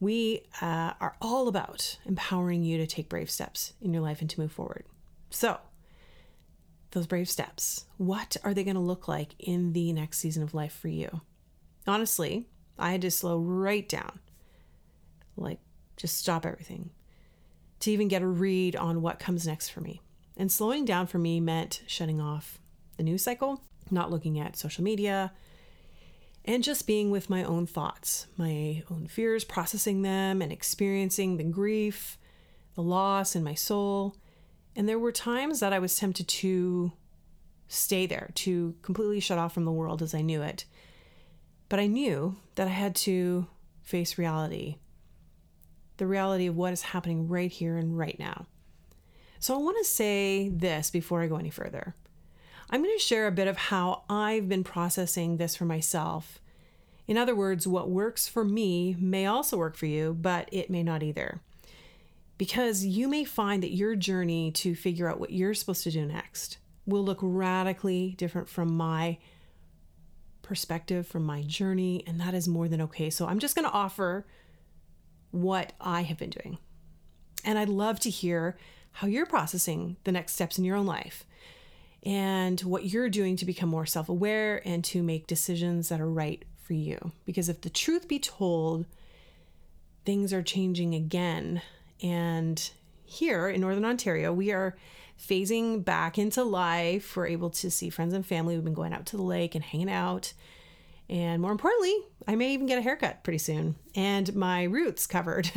we 0.00 0.42
uh, 0.60 0.92
are 1.00 1.16
all 1.20 1.48
about 1.48 1.98
empowering 2.04 2.62
you 2.62 2.78
to 2.78 2.86
take 2.86 3.08
brave 3.08 3.30
steps 3.30 3.74
in 3.80 3.92
your 3.92 4.02
life 4.02 4.20
and 4.20 4.30
to 4.30 4.40
move 4.40 4.52
forward. 4.52 4.84
So, 5.30 5.58
those 6.94 7.06
brave 7.06 7.28
steps, 7.28 7.84
what 7.98 8.36
are 8.42 8.54
they 8.54 8.64
going 8.64 8.74
to 8.74 8.80
look 8.80 9.06
like 9.06 9.34
in 9.38 9.72
the 9.72 9.92
next 9.92 10.18
season 10.18 10.42
of 10.42 10.54
life 10.54 10.72
for 10.72 10.88
you? 10.88 11.20
Honestly, 11.86 12.48
I 12.78 12.92
had 12.92 13.02
to 13.02 13.10
slow 13.10 13.38
right 13.38 13.88
down, 13.88 14.20
like 15.36 15.58
just 15.96 16.16
stop 16.16 16.46
everything 16.46 16.90
to 17.80 17.90
even 17.90 18.08
get 18.08 18.22
a 18.22 18.26
read 18.26 18.74
on 18.76 19.02
what 19.02 19.18
comes 19.18 19.46
next 19.46 19.68
for 19.68 19.80
me. 19.80 20.00
And 20.36 20.50
slowing 20.50 20.84
down 20.84 21.06
for 21.06 21.18
me 21.18 21.38
meant 21.38 21.82
shutting 21.86 22.20
off 22.20 22.58
the 22.96 23.02
news 23.02 23.22
cycle, 23.22 23.62
not 23.90 24.10
looking 24.10 24.40
at 24.40 24.56
social 24.56 24.82
media, 24.82 25.32
and 26.44 26.64
just 26.64 26.86
being 26.86 27.10
with 27.10 27.30
my 27.30 27.44
own 27.44 27.66
thoughts, 27.66 28.26
my 28.36 28.82
own 28.90 29.06
fears, 29.06 29.44
processing 29.44 30.02
them 30.02 30.42
and 30.42 30.52
experiencing 30.52 31.36
the 31.36 31.44
grief, 31.44 32.18
the 32.74 32.82
loss 32.82 33.36
in 33.36 33.44
my 33.44 33.54
soul. 33.54 34.16
And 34.76 34.88
there 34.88 34.98
were 34.98 35.12
times 35.12 35.60
that 35.60 35.72
I 35.72 35.78
was 35.78 35.96
tempted 35.96 36.28
to 36.28 36.92
stay 37.68 38.06
there, 38.06 38.30
to 38.34 38.74
completely 38.82 39.20
shut 39.20 39.38
off 39.38 39.54
from 39.54 39.64
the 39.64 39.72
world 39.72 40.02
as 40.02 40.14
I 40.14 40.20
knew 40.20 40.42
it. 40.42 40.64
But 41.68 41.80
I 41.80 41.86
knew 41.86 42.36
that 42.56 42.68
I 42.68 42.72
had 42.72 42.94
to 42.96 43.46
face 43.82 44.18
reality 44.18 44.76
the 45.96 46.06
reality 46.06 46.46
of 46.46 46.56
what 46.56 46.72
is 46.72 46.82
happening 46.82 47.28
right 47.28 47.50
here 47.50 47.76
and 47.76 47.96
right 47.96 48.18
now. 48.18 48.46
So 49.38 49.54
I 49.54 49.58
want 49.58 49.78
to 49.78 49.84
say 49.84 50.48
this 50.48 50.90
before 50.90 51.22
I 51.22 51.26
go 51.26 51.36
any 51.36 51.50
further. 51.50 51.94
I'm 52.70 52.82
going 52.82 52.96
to 52.96 53.04
share 53.04 53.26
a 53.26 53.32
bit 53.32 53.46
of 53.46 53.56
how 53.56 54.04
I've 54.08 54.48
been 54.48 54.64
processing 54.64 55.36
this 55.36 55.54
for 55.54 55.66
myself. 55.66 56.40
In 57.06 57.18
other 57.18 57.34
words, 57.34 57.66
what 57.66 57.90
works 57.90 58.26
for 58.26 58.44
me 58.44 58.96
may 58.98 59.26
also 59.26 59.56
work 59.56 59.76
for 59.76 59.86
you, 59.86 60.16
but 60.18 60.48
it 60.50 60.70
may 60.70 60.82
not 60.82 61.02
either. 61.02 61.40
Because 62.36 62.84
you 62.84 63.08
may 63.08 63.24
find 63.24 63.62
that 63.62 63.74
your 63.74 63.94
journey 63.94 64.50
to 64.52 64.74
figure 64.74 65.08
out 65.08 65.20
what 65.20 65.30
you're 65.30 65.54
supposed 65.54 65.84
to 65.84 65.90
do 65.90 66.04
next 66.04 66.58
will 66.86 67.04
look 67.04 67.18
radically 67.22 68.14
different 68.18 68.48
from 68.48 68.76
my 68.76 69.18
perspective, 70.42 71.06
from 71.06 71.24
my 71.24 71.42
journey, 71.42 72.02
and 72.06 72.20
that 72.20 72.34
is 72.34 72.46
more 72.46 72.68
than 72.68 72.80
okay. 72.82 73.10
So 73.10 73.26
I'm 73.26 73.38
just 73.38 73.56
going 73.56 73.68
to 73.68 73.74
offer 73.74 74.26
what 75.30 75.72
I 75.80 76.02
have 76.02 76.18
been 76.18 76.30
doing. 76.30 76.58
And 77.44 77.58
I'd 77.58 77.68
love 77.68 77.98
to 78.00 78.10
hear 78.10 78.56
how 78.92 79.08
you're 79.08 79.26
processing 79.26 79.96
the 80.04 80.12
next 80.12 80.34
steps 80.34 80.58
in 80.58 80.64
your 80.64 80.76
own 80.76 80.86
life 80.86 81.24
and 82.04 82.60
what 82.60 82.84
you're 82.84 83.08
doing 83.08 83.36
to 83.36 83.44
become 83.44 83.68
more 83.68 83.86
self 83.86 84.08
aware 84.08 84.62
and 84.66 84.84
to 84.84 85.02
make 85.02 85.26
decisions 85.26 85.88
that 85.88 86.00
are 86.00 86.10
right 86.10 86.44
for 86.62 86.74
you. 86.74 87.12
Because 87.24 87.48
if 87.48 87.62
the 87.62 87.70
truth 87.70 88.06
be 88.06 88.18
told, 88.18 88.86
things 90.04 90.32
are 90.32 90.42
changing 90.42 90.94
again. 90.94 91.62
And 92.04 92.70
here 93.04 93.48
in 93.48 93.60
Northern 93.60 93.84
Ontario, 93.84 94.32
we 94.32 94.52
are 94.52 94.76
phasing 95.20 95.84
back 95.84 96.18
into 96.18 96.44
life. 96.44 97.16
We're 97.16 97.26
able 97.26 97.50
to 97.50 97.70
see 97.70 97.90
friends 97.90 98.14
and 98.14 98.24
family. 98.24 98.54
We've 98.54 98.64
been 98.64 98.74
going 98.74 98.92
out 98.92 99.06
to 99.06 99.16
the 99.16 99.22
lake 99.22 99.56
and 99.56 99.64
hanging 99.64 99.90
out 99.90 100.34
and 101.08 101.42
more 101.42 101.52
importantly, 101.52 101.94
I 102.26 102.34
may 102.34 102.52
even 102.54 102.66
get 102.66 102.78
a 102.78 102.82
haircut 102.82 103.22
pretty 103.24 103.38
soon 103.38 103.76
and 103.94 104.34
my 104.34 104.64
roots 104.64 105.06
covered, 105.06 105.50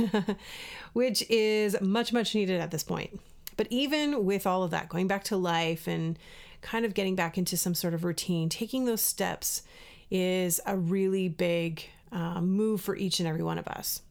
which 0.93 1.23
is 1.29 1.79
much, 1.81 2.11
much 2.11 2.35
needed 2.35 2.59
at 2.59 2.71
this 2.71 2.83
point. 2.83 3.19
But 3.55 3.67
even 3.69 4.25
with 4.25 4.45
all 4.45 4.63
of 4.63 4.71
that, 4.71 4.89
going 4.89 5.07
back 5.07 5.23
to 5.25 5.37
life 5.37 5.87
and 5.87 6.19
kind 6.61 6.85
of 6.85 6.93
getting 6.93 7.15
back 7.15 7.37
into 7.37 7.55
some 7.55 7.73
sort 7.73 7.93
of 7.93 8.03
routine, 8.03 8.49
taking 8.49 8.85
those 8.85 9.01
steps 9.01 9.63
is 10.11 10.59
a 10.65 10.77
really 10.77 11.29
big 11.29 11.83
uh, 12.11 12.41
move 12.41 12.81
for 12.81 12.95
each 12.95 13.19
and 13.19 13.27
every 13.27 13.43
one 13.43 13.57
of 13.57 13.67
us. 13.67 14.01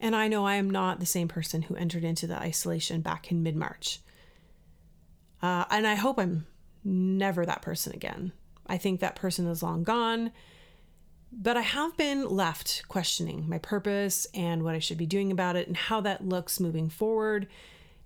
And 0.00 0.14
I 0.14 0.28
know 0.28 0.46
I 0.46 0.56
am 0.56 0.68
not 0.68 1.00
the 1.00 1.06
same 1.06 1.28
person 1.28 1.62
who 1.62 1.76
entered 1.76 2.04
into 2.04 2.26
the 2.26 2.38
isolation 2.38 3.00
back 3.00 3.30
in 3.30 3.42
mid 3.42 3.56
March. 3.56 4.00
Uh, 5.42 5.64
and 5.70 5.86
I 5.86 5.94
hope 5.94 6.18
I'm 6.18 6.46
never 6.84 7.46
that 7.46 7.62
person 7.62 7.92
again. 7.94 8.32
I 8.66 8.78
think 8.78 9.00
that 9.00 9.16
person 9.16 9.46
is 9.46 9.62
long 9.62 9.84
gone. 9.84 10.32
But 11.32 11.56
I 11.56 11.62
have 11.62 11.96
been 11.96 12.28
left 12.28 12.84
questioning 12.88 13.48
my 13.48 13.58
purpose 13.58 14.26
and 14.32 14.62
what 14.62 14.74
I 14.74 14.78
should 14.78 14.96
be 14.98 15.06
doing 15.06 15.32
about 15.32 15.56
it 15.56 15.66
and 15.66 15.76
how 15.76 16.00
that 16.02 16.26
looks 16.26 16.60
moving 16.60 16.88
forward 16.88 17.48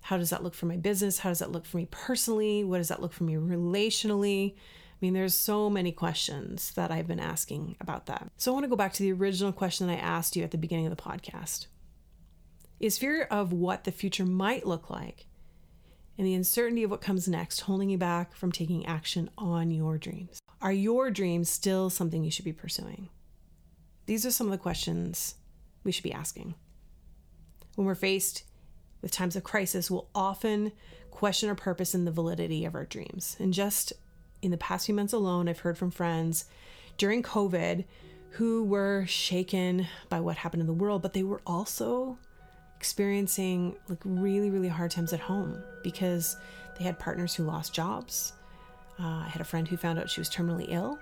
How 0.01 0.17
does 0.17 0.31
that 0.31 0.43
look 0.43 0.55
for 0.55 0.65
my 0.65 0.77
business? 0.77 1.19
How 1.19 1.29
does 1.29 1.39
that 1.39 1.51
look 1.51 1.65
for 1.65 1.77
me 1.77 1.87
personally? 1.91 2.63
What 2.63 2.79
does 2.79 2.87
that 2.87 3.01
look 3.01 3.13
for 3.13 3.23
me 3.23 3.35
relationally? 3.35 4.53
I 4.53 4.97
mean, 4.99 5.13
there's 5.13 5.35
so 5.35 5.69
many 5.69 5.91
questions 5.91 6.71
that 6.71 6.91
I've 6.91 7.07
been 7.07 7.19
asking 7.19 7.75
about 7.79 8.07
that. 8.07 8.29
So 8.37 8.51
I 8.51 8.53
want 8.53 8.63
to 8.65 8.69
go 8.69 8.75
back 8.75 8.93
to 8.93 9.03
the 9.03 9.13
original 9.13 9.51
question 9.51 9.87
that 9.87 9.93
I 9.93 9.97
asked 9.97 10.35
you 10.35 10.43
at 10.43 10.51
the 10.51 10.57
beginning 10.57 10.87
of 10.87 10.95
the 10.95 11.01
podcast. 11.01 11.67
Is 12.81 12.97
fear 12.97 13.27
of 13.29 13.53
what 13.53 13.83
the 13.83 13.91
future 13.91 14.25
might 14.25 14.65
look 14.65 14.89
like 14.89 15.27
and 16.17 16.25
the 16.25 16.33
uncertainty 16.33 16.81
of 16.81 16.89
what 16.89 16.99
comes 16.99 17.27
next 17.27 17.59
holding 17.59 17.91
you 17.91 17.97
back 17.99 18.33
from 18.33 18.51
taking 18.51 18.87
action 18.87 19.29
on 19.37 19.69
your 19.69 19.99
dreams? 19.99 20.39
Are 20.63 20.71
your 20.71 21.11
dreams 21.11 21.47
still 21.47 21.91
something 21.91 22.23
you 22.23 22.31
should 22.31 22.43
be 22.43 22.51
pursuing? 22.51 23.09
These 24.07 24.25
are 24.25 24.31
some 24.31 24.47
of 24.47 24.51
the 24.51 24.57
questions 24.57 25.35
we 25.83 25.91
should 25.91 26.03
be 26.03 26.11
asking. 26.11 26.55
When 27.75 27.85
we're 27.85 27.93
faced 27.93 28.45
with 29.03 29.11
times 29.11 29.35
of 29.35 29.43
crisis, 29.43 29.91
we'll 29.91 30.09
often 30.15 30.71
question 31.11 31.49
our 31.49 31.55
purpose 31.55 31.93
and 31.93 32.07
the 32.07 32.11
validity 32.11 32.65
of 32.65 32.73
our 32.73 32.85
dreams. 32.85 33.37
And 33.39 33.53
just 33.53 33.93
in 34.41 34.49
the 34.49 34.57
past 34.57 34.87
few 34.87 34.95
months 34.95 35.13
alone, 35.13 35.47
I've 35.47 35.59
heard 35.59 35.77
from 35.77 35.91
friends 35.91 36.45
during 36.97 37.21
COVID 37.21 37.85
who 38.31 38.63
were 38.63 39.05
shaken 39.05 39.85
by 40.09 40.19
what 40.19 40.37
happened 40.37 40.61
in 40.61 40.67
the 40.67 40.73
world, 40.73 41.03
but 41.03 41.13
they 41.13 41.21
were 41.21 41.43
also 41.45 42.17
experiencing 42.81 43.75
like 43.89 43.99
really, 44.05 44.49
really 44.49 44.67
hard 44.67 44.89
times 44.89 45.13
at 45.13 45.19
home 45.19 45.61
because 45.83 46.37
they 46.79 46.83
had 46.83 46.97
partners 46.97 47.35
who 47.35 47.43
lost 47.43 47.71
jobs. 47.75 48.33
Uh, 48.99 49.21
I 49.23 49.27
had 49.29 49.39
a 49.39 49.43
friend 49.43 49.67
who 49.67 49.77
found 49.77 49.99
out 49.99 50.09
she 50.09 50.19
was 50.19 50.31
terminally 50.31 50.65
ill. 50.69 50.97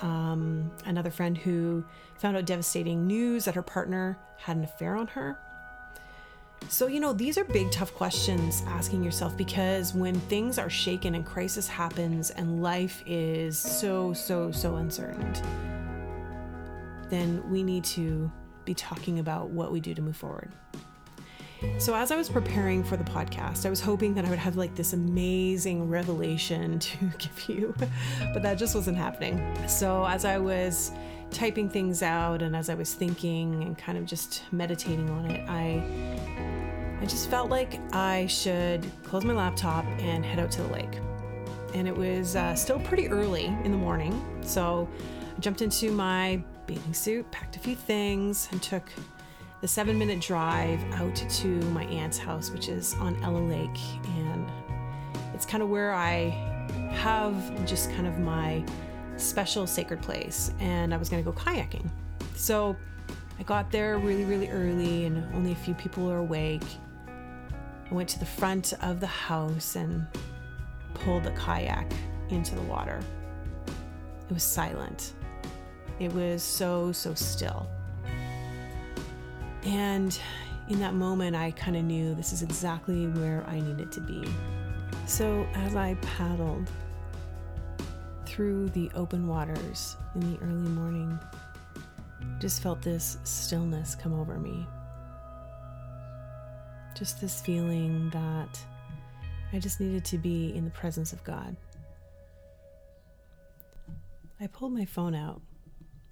Um, 0.00 0.72
another 0.86 1.12
friend 1.12 1.38
who 1.38 1.84
found 2.18 2.36
out 2.36 2.46
devastating 2.46 3.06
news 3.06 3.44
that 3.44 3.54
her 3.54 3.62
partner 3.62 4.18
had 4.38 4.56
an 4.56 4.64
affair 4.64 4.96
on 4.96 5.06
her. 5.06 5.38
So, 6.68 6.88
you 6.88 6.98
know, 6.98 7.12
these 7.12 7.38
are 7.38 7.44
big, 7.44 7.70
tough 7.70 7.94
questions 7.94 8.64
asking 8.66 9.04
yourself 9.04 9.36
because 9.36 9.94
when 9.94 10.18
things 10.22 10.58
are 10.58 10.68
shaken 10.68 11.14
and 11.14 11.24
crisis 11.24 11.68
happens 11.68 12.30
and 12.30 12.60
life 12.60 13.04
is 13.06 13.56
so, 13.56 14.12
so, 14.14 14.50
so 14.50 14.74
uncertain, 14.76 15.32
then 17.08 17.40
we 17.48 17.62
need 17.62 17.84
to 17.84 18.32
be 18.64 18.74
talking 18.74 19.20
about 19.20 19.50
what 19.50 19.70
we 19.70 19.78
do 19.78 19.94
to 19.94 20.02
move 20.02 20.16
forward. 20.16 20.50
So, 21.78 21.94
as 21.94 22.10
I 22.10 22.16
was 22.16 22.28
preparing 22.28 22.82
for 22.82 22.96
the 22.96 23.04
podcast, 23.04 23.66
I 23.66 23.70
was 23.70 23.80
hoping 23.80 24.14
that 24.14 24.24
I 24.24 24.30
would 24.30 24.38
have 24.38 24.56
like 24.56 24.74
this 24.74 24.92
amazing 24.92 25.88
revelation 25.88 26.78
to 26.80 26.96
give 27.18 27.48
you, 27.48 27.74
but 28.32 28.42
that 28.42 28.58
just 28.58 28.74
wasn't 28.74 28.96
happening. 28.96 29.56
So, 29.68 30.04
as 30.06 30.24
I 30.24 30.38
was 30.38 30.92
typing 31.30 31.68
things 31.68 32.02
out 32.02 32.42
and 32.42 32.54
as 32.54 32.70
I 32.70 32.74
was 32.74 32.94
thinking 32.94 33.62
and 33.64 33.76
kind 33.76 33.98
of 33.98 34.06
just 34.06 34.44
meditating 34.52 35.10
on 35.10 35.30
it, 35.30 35.48
I 35.48 35.82
I 37.02 37.06
just 37.06 37.28
felt 37.28 37.50
like 37.50 37.80
I 37.92 38.26
should 38.26 38.86
close 39.02 39.24
my 39.24 39.34
laptop 39.34 39.84
and 39.98 40.24
head 40.24 40.38
out 40.38 40.50
to 40.52 40.62
the 40.62 40.68
lake. 40.68 41.00
And 41.74 41.86
it 41.86 41.94
was 41.94 42.36
uh, 42.36 42.54
still 42.54 42.78
pretty 42.80 43.08
early 43.08 43.46
in 43.64 43.72
the 43.72 43.76
morning, 43.76 44.24
so 44.42 44.88
I 45.36 45.40
jumped 45.40 45.60
into 45.60 45.90
my 45.90 46.42
bathing 46.66 46.94
suit, 46.94 47.30
packed 47.30 47.56
a 47.56 47.58
few 47.58 47.74
things, 47.74 48.48
and 48.52 48.62
took 48.62 48.90
the 49.64 49.68
seven 49.68 49.98
minute 49.98 50.20
drive 50.20 50.78
out 50.92 51.16
to 51.16 51.46
my 51.70 51.84
aunt's 51.84 52.18
house, 52.18 52.50
which 52.50 52.68
is 52.68 52.94
on 53.00 53.16
Ella 53.22 53.38
Lake. 53.38 53.80
And 54.18 54.46
it's 55.32 55.46
kind 55.46 55.62
of 55.62 55.70
where 55.70 55.94
I 55.94 56.28
have 56.92 57.34
just 57.64 57.90
kind 57.92 58.06
of 58.06 58.18
my 58.18 58.62
special 59.16 59.66
sacred 59.66 60.02
place. 60.02 60.52
And 60.60 60.92
I 60.92 60.98
was 60.98 61.08
going 61.08 61.24
to 61.24 61.30
go 61.30 61.34
kayaking. 61.34 61.88
So 62.34 62.76
I 63.38 63.42
got 63.44 63.70
there 63.70 63.96
really, 63.96 64.26
really 64.26 64.50
early, 64.50 65.06
and 65.06 65.34
only 65.34 65.52
a 65.52 65.56
few 65.56 65.72
people 65.72 66.04
were 66.04 66.18
awake. 66.18 66.66
I 67.08 67.94
went 67.94 68.10
to 68.10 68.18
the 68.18 68.26
front 68.26 68.74
of 68.82 69.00
the 69.00 69.06
house 69.06 69.76
and 69.76 70.06
pulled 70.92 71.24
the 71.24 71.30
kayak 71.30 71.90
into 72.28 72.54
the 72.54 72.62
water. 72.64 73.00
It 74.28 74.34
was 74.34 74.42
silent. 74.42 75.14
It 76.00 76.12
was 76.12 76.42
so, 76.42 76.92
so 76.92 77.14
still. 77.14 77.66
And 79.64 80.18
in 80.68 80.80
that 80.80 80.94
moment, 80.94 81.36
I 81.36 81.50
kind 81.52 81.76
of 81.76 81.84
knew 81.84 82.14
this 82.14 82.32
is 82.32 82.42
exactly 82.42 83.06
where 83.06 83.44
I 83.46 83.60
needed 83.60 83.92
to 83.92 84.00
be. 84.00 84.24
So 85.06 85.46
as 85.54 85.76
I 85.76 85.94
paddled 85.94 86.70
through 88.26 88.70
the 88.70 88.90
open 88.94 89.26
waters 89.26 89.96
in 90.14 90.32
the 90.32 90.38
early 90.42 90.68
morning, 90.70 91.18
just 92.40 92.62
felt 92.62 92.82
this 92.82 93.18
stillness 93.24 93.94
come 93.94 94.18
over 94.18 94.38
me. 94.38 94.66
Just 96.96 97.20
this 97.20 97.40
feeling 97.40 98.10
that 98.10 98.58
I 99.52 99.58
just 99.58 99.80
needed 99.80 100.04
to 100.06 100.18
be 100.18 100.54
in 100.54 100.64
the 100.64 100.70
presence 100.70 101.12
of 101.12 101.22
God. 101.24 101.56
I 104.40 104.46
pulled 104.46 104.72
my 104.72 104.84
phone 104.84 105.14
out 105.14 105.40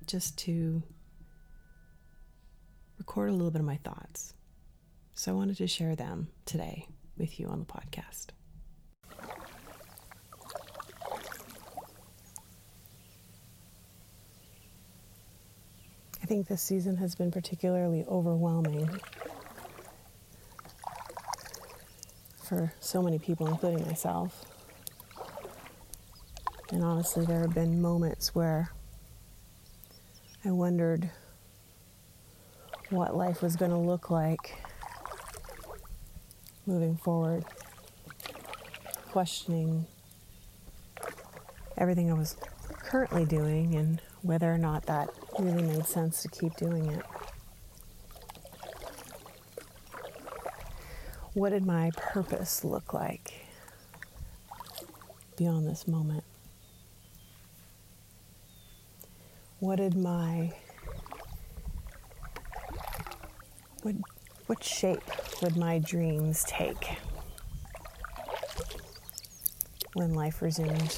just 0.07 0.39
to 0.39 0.83
record 3.03 3.31
a 3.31 3.33
little 3.33 3.51
bit 3.51 3.59
of 3.59 3.67
my 3.67 3.79
thoughts. 3.79 4.33
So 5.13 5.33
I 5.33 5.35
wanted 5.35 5.57
to 5.57 5.67
share 5.67 5.97
them 5.97 6.29
today 6.47 6.87
with 7.19 7.41
you 7.41 7.49
on 7.49 7.59
the 7.59 7.65
podcast. 7.65 8.29
I 16.23 16.27
think 16.27 16.47
this 16.47 16.63
season 16.63 16.97
has 16.99 17.17
been 17.17 17.33
particularly 17.33 18.05
overwhelming 18.07 18.89
for 22.45 22.73
so 22.79 23.03
many 23.03 23.19
people, 23.19 23.49
including 23.49 23.85
myself. 23.85 24.45
And 26.71 26.85
honestly, 26.85 27.27
there 27.27 27.41
have 27.41 27.53
been 27.53 27.83
moments 27.83 28.33
where 28.33 28.71
I 30.45 30.53
wondered 30.53 31.11
what 32.93 33.17
life 33.17 33.41
was 33.41 33.57
going 33.57 33.71
to 33.71 33.77
look 33.77 34.11
like 34.11 34.55
moving 36.67 36.95
forward, 36.95 37.43
questioning 39.11 39.87
everything 41.79 42.11
I 42.11 42.15
was 42.15 42.37
currently 42.69 43.25
doing 43.25 43.75
and 43.77 44.03
whether 44.21 44.53
or 44.53 44.59
not 44.59 44.85
that 44.87 45.09
really 45.39 45.63
made 45.63 45.87
sense 45.87 46.21
to 46.23 46.29
keep 46.29 46.55
doing 46.57 46.87
it. 46.87 47.03
What 51.33 51.51
did 51.51 51.65
my 51.65 51.91
purpose 51.97 52.63
look 52.63 52.93
like 52.93 53.47
beyond 55.39 55.67
this 55.67 55.89
moment? 55.89 56.25
What 59.61 59.77
did 59.77 59.97
my 59.97 60.53
what 63.83 63.97
what 64.47 64.63
shape 64.63 65.03
would 65.41 65.57
my 65.57 65.79
dreams 65.79 66.45
take 66.47 66.97
when 69.95 70.15
life 70.15 70.43
resumed? 70.43 70.97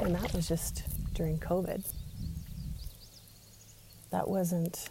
And 0.00 0.14
that 0.14 0.32
was 0.34 0.48
just 0.48 0.84
during 1.14 1.38
COVID. 1.38 1.84
That 4.10 4.28
wasn't 4.28 4.90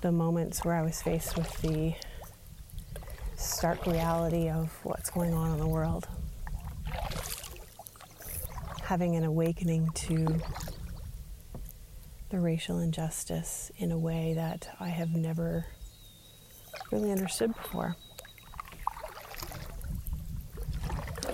the 0.00 0.12
moments 0.12 0.64
where 0.64 0.74
I 0.74 0.82
was 0.82 1.02
faced 1.02 1.36
with 1.36 1.60
the 1.60 1.94
stark 3.36 3.86
reality 3.86 4.48
of 4.48 4.70
what's 4.84 5.10
going 5.10 5.34
on 5.34 5.52
in 5.52 5.58
the 5.58 5.66
world. 5.68 6.06
Having 8.82 9.16
an 9.16 9.24
awakening 9.24 9.90
to 9.94 10.40
the 12.34 12.40
racial 12.40 12.80
injustice 12.80 13.70
in 13.78 13.92
a 13.92 13.96
way 13.96 14.32
that 14.34 14.68
I 14.80 14.88
have 14.88 15.14
never 15.14 15.66
really 16.90 17.12
understood 17.12 17.54
before. 17.54 17.94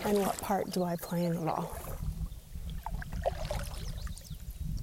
And 0.05 0.19
what 0.19 0.39
part 0.43 0.69
do 0.69 0.85
I 0.85 0.97
play 0.97 1.25
in 1.25 1.39
it 1.39 1.49
all? 1.49 1.75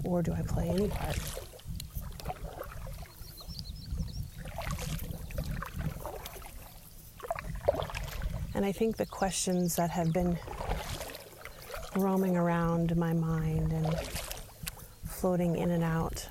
Or 0.04 0.24
do 0.24 0.34
I 0.34 0.42
play 0.42 0.70
any 0.70 0.88
part? 0.88 1.20
And 8.56 8.66
I 8.66 8.72
think 8.72 8.98
the 8.98 9.06
questions 9.06 9.76
that 9.76 9.92
have 9.92 10.12
been 10.12 10.40
roaming 11.96 12.36
around 12.36 12.96
my 12.96 13.14
mind 13.14 13.72
and 13.72 13.96
floating 15.18 15.56
in 15.58 15.72
and 15.72 15.84
out. 15.84 16.28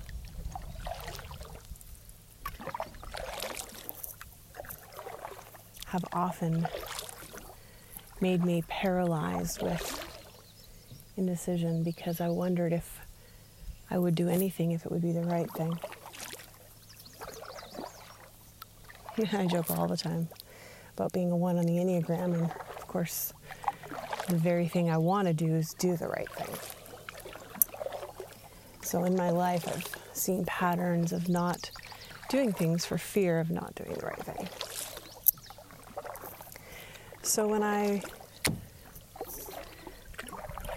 Have 5.87 6.05
often 6.13 6.69
made 8.21 8.45
me 8.45 8.63
paralyzed 8.69 9.61
with 9.61 10.05
indecision 11.17 11.83
because 11.83 12.21
I 12.21 12.29
wondered 12.29 12.73
if 12.73 13.01
I 13.91 13.99
would 13.99 14.15
do 14.15 14.29
anything 14.29 14.71
if 14.71 14.87
it 14.87 14.93
would 14.93 15.03
be 15.03 15.13
the 15.13 15.23
right 15.23 15.51
thing. 15.51 15.77
I 19.33 19.47
joke 19.47 19.69
all 19.71 19.89
the 19.89 19.97
time 19.97 20.29
about 20.95 21.13
being 21.13 21.33
a 21.33 21.37
one 21.37 21.59
on 21.59 21.67
the 21.67 21.73
Enneagram, 21.73 22.35
and 22.35 22.45
of 22.45 22.87
course, 22.87 23.33
the 24.29 24.37
very 24.37 24.69
thing 24.69 24.91
I 24.91 24.99
want 24.99 25.27
to 25.27 25.35
do 25.35 25.57
is 25.57 25.75
do 25.75 25.97
the 25.97 26.07
right 26.07 26.31
thing. 26.31 26.76
So 28.87 29.03
in 29.03 29.17
my 29.17 29.31
life, 29.31 29.67
I've 29.67 30.17
seen 30.17 30.45
patterns 30.45 31.13
of 31.13 31.29
not 31.29 31.73
doing 32.29 32.53
things 32.53 32.87
for 32.87 32.97
fear 32.97 33.41
of 33.41 33.51
not 33.51 33.75
doing 33.75 33.95
the 33.95 34.07
right 34.07 34.23
thing. 34.23 34.49
So 37.23 37.49
when 37.49 37.65
I 37.65 38.01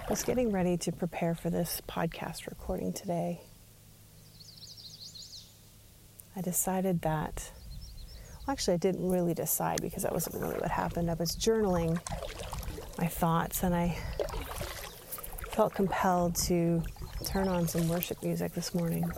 was 0.09 0.23
getting 0.23 0.51
ready 0.51 0.75
to 0.77 0.91
prepare 0.91 1.35
for 1.35 1.51
this 1.51 1.83
podcast 1.87 2.47
recording 2.47 2.93
today, 2.93 3.41
I 6.35 6.41
decided 6.41 7.03
that, 7.03 7.51
well, 8.39 8.53
actually, 8.53 8.73
I 8.73 8.77
didn't 8.77 9.07
really 9.07 9.35
decide 9.35 9.83
because 9.83 10.01
that 10.01 10.13
wasn't 10.13 10.37
really 10.41 10.57
what 10.57 10.71
happened. 10.71 11.11
I 11.11 11.13
was 11.13 11.35
journaling 11.35 12.01
my 12.97 13.05
thoughts 13.05 13.61
and 13.61 13.75
I 13.75 13.95
felt 15.51 15.75
compelled 15.75 16.33
to 16.47 16.81
turn 17.25 17.47
on 17.47 17.67
some 17.67 17.87
worship 17.87 18.21
music 18.23 18.53
this 18.53 18.73
morning 18.73 19.09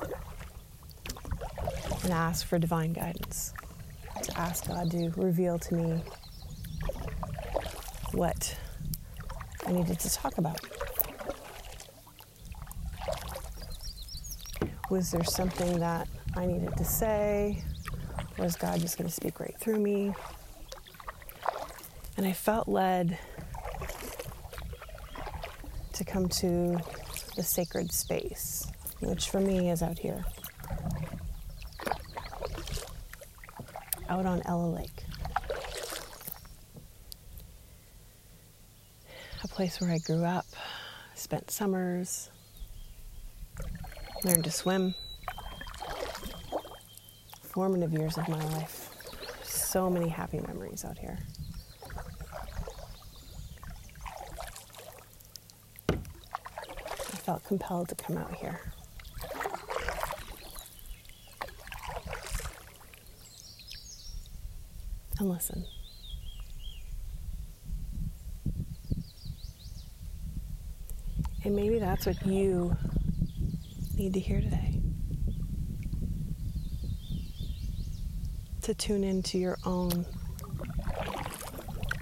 and 2.04 2.12
ask 2.12 2.46
for 2.46 2.58
divine 2.60 2.94
guidance, 2.94 3.54
to 4.24 4.38
ask 4.38 4.68
God 4.68 4.90
to 4.92 5.10
reveal 5.16 5.60
to 5.60 5.76
me 5.76 6.02
what 8.14 8.58
I 9.66 9.72
needed 9.72 10.00
to 10.00 10.10
talk 10.10 10.38
about. 10.38 10.60
Was 14.90 15.12
there 15.12 15.24
something 15.24 15.80
that 15.80 16.08
I 16.36 16.46
needed 16.46 16.76
to 16.78 16.84
say? 16.84 17.64
Was 18.38 18.56
God 18.56 18.80
just 18.82 18.98
going 18.98 19.08
to 19.08 19.14
speak 19.14 19.40
right 19.40 19.56
through 19.58 19.80
me? 19.80 20.14
And 22.18 22.26
I 22.26 22.34
felt 22.34 22.68
led 22.68 23.18
to 25.94 26.04
come 26.04 26.28
to 26.28 26.80
the 27.36 27.44
sacred 27.44 27.92
space, 27.92 28.68
which 29.00 29.30
for 29.30 29.40
me 29.40 29.70
is 29.70 29.82
out 29.82 29.98
here, 29.98 30.24
out 34.10 34.26
on 34.26 34.42
Ella 34.46 34.68
Lake. 34.68 35.06
A 39.44 39.48
place 39.48 39.80
where 39.82 39.92
I 39.92 39.98
grew 40.00 40.24
up, 40.24 40.46
spent 41.16 41.50
summers, 41.50 42.30
learned 44.24 44.44
to 44.44 44.52
swim. 44.52 44.94
Formative 47.44 47.92
years 47.92 48.18
of 48.18 48.28
my 48.30 48.44
life. 48.54 48.90
So 49.44 49.90
many 49.90 50.08
happy 50.10 50.40
memories 50.40 50.86
out 50.86 50.98
here. 50.98 51.20
Felt 57.32 57.46
compelled 57.46 57.88
to 57.88 57.96
come 57.96 58.18
out 58.18 58.34
here. 58.36 58.60
And 65.18 65.30
listen. 65.30 65.66
And 71.46 71.56
maybe 71.56 71.80
that's 71.80 72.06
what 72.06 72.26
you 72.26 72.76
need 73.96 74.14
to 74.14 74.20
hear 74.20 74.42
today. 74.42 74.82
To 78.64 78.74
tune 78.74 79.06
into 79.06 79.38
your 79.38 79.58
own 79.66 80.06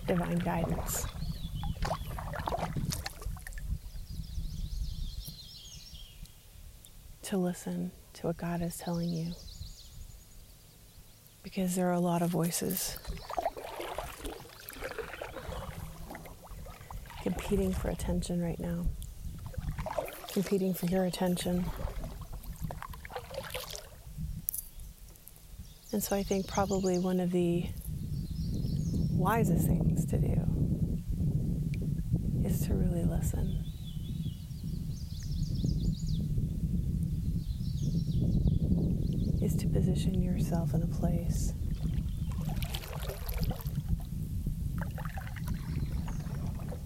divine 0.07 0.39
guidance. 0.39 1.05
To 7.29 7.37
listen 7.37 7.91
to 8.13 8.27
what 8.27 8.37
God 8.37 8.61
is 8.61 8.77
telling 8.77 9.09
you. 9.09 9.33
Because 11.43 11.75
there 11.75 11.87
are 11.87 11.93
a 11.93 11.99
lot 11.99 12.21
of 12.21 12.29
voices 12.29 12.97
competing 17.23 17.71
for 17.73 17.89
attention 17.89 18.41
right 18.41 18.59
now 18.59 18.85
competing 20.31 20.73
for 20.73 20.85
your 20.85 21.05
attention. 21.05 21.65
And 25.91 26.03
so 26.03 26.15
I 26.15 26.23
think 26.23 26.47
probably 26.47 26.99
one 26.99 27.19
of 27.19 27.31
the 27.31 27.65
wisest 29.11 29.65
things 29.65 30.05
to 30.05 30.17
do 30.17 30.35
is 32.45 32.61
to 32.67 32.73
really 32.73 33.03
listen. 33.03 33.65
Is 39.41 39.55
to 39.55 39.67
position 39.89 40.21
yourself 40.21 40.73
in 40.75 40.83
a 40.83 40.87
place. 40.87 41.53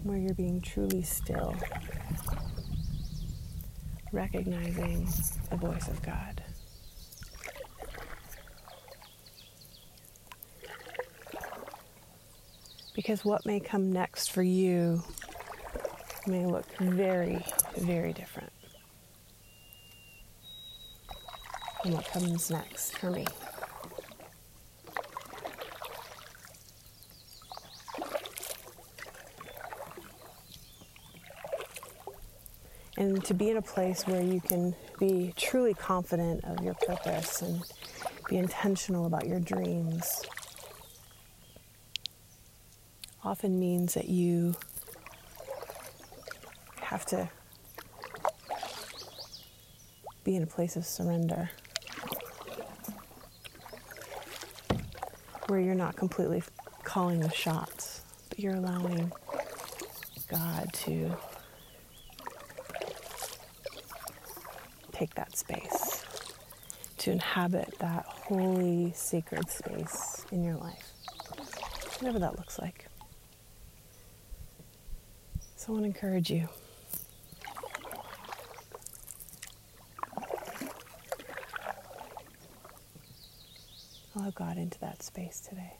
Where 0.02 0.16
you're 0.16 0.34
being 0.34 0.62
truly 0.62 1.02
still. 1.02 1.54
Recognizing 4.10 5.06
the 5.50 5.56
voice 5.56 5.88
of 5.88 6.00
God. 6.00 6.42
Because 12.94 13.24
what 13.24 13.44
may 13.44 13.60
come 13.60 13.92
next 13.92 14.30
for 14.30 14.42
you 14.42 15.02
may 16.26 16.46
look 16.46 16.66
very, 16.78 17.44
very 17.76 18.14
different 18.14 18.52
than 21.84 21.92
what 21.92 22.06
comes 22.06 22.50
next 22.50 22.98
for 22.98 23.10
me. 23.10 23.24
and 32.96 33.24
to 33.24 33.34
be 33.34 33.50
in 33.50 33.56
a 33.56 33.62
place 33.62 34.06
where 34.06 34.22
you 34.22 34.40
can 34.40 34.74
be 35.00 35.34
truly 35.36 35.74
confident 35.74 36.44
of 36.44 36.62
your 36.64 36.74
purpose 36.74 37.42
and 37.42 37.60
be 38.28 38.36
intentional 38.36 39.06
about 39.06 39.26
your 39.26 39.40
dreams 39.40 40.22
often 43.24 43.58
means 43.58 43.94
that 43.94 44.08
you 44.08 44.54
have 46.80 47.04
to 47.04 47.28
be 50.22 50.36
in 50.36 50.42
a 50.42 50.46
place 50.46 50.76
of 50.76 50.86
surrender 50.86 51.50
where 55.54 55.62
you're 55.62 55.72
not 55.76 55.94
completely 55.94 56.42
calling 56.82 57.20
the 57.20 57.30
shots, 57.30 58.02
but 58.28 58.40
you're 58.40 58.56
allowing 58.56 59.12
God 60.28 60.68
to 60.72 61.16
take 64.90 65.14
that 65.14 65.36
space, 65.38 66.04
to 66.98 67.12
inhabit 67.12 67.72
that 67.78 68.04
holy, 68.04 68.90
sacred 68.96 69.48
space 69.48 70.26
in 70.32 70.42
your 70.42 70.56
life, 70.56 70.90
whatever 72.00 72.18
that 72.18 72.36
looks 72.36 72.58
like. 72.58 72.86
So 75.54 75.68
I 75.68 75.70
want 75.70 75.84
to 75.84 75.86
encourage 75.86 76.32
you. 76.32 76.48
Allow 84.16 84.30
God 84.30 84.58
into 84.58 84.78
that 84.80 85.02
space 85.02 85.40
today. 85.40 85.76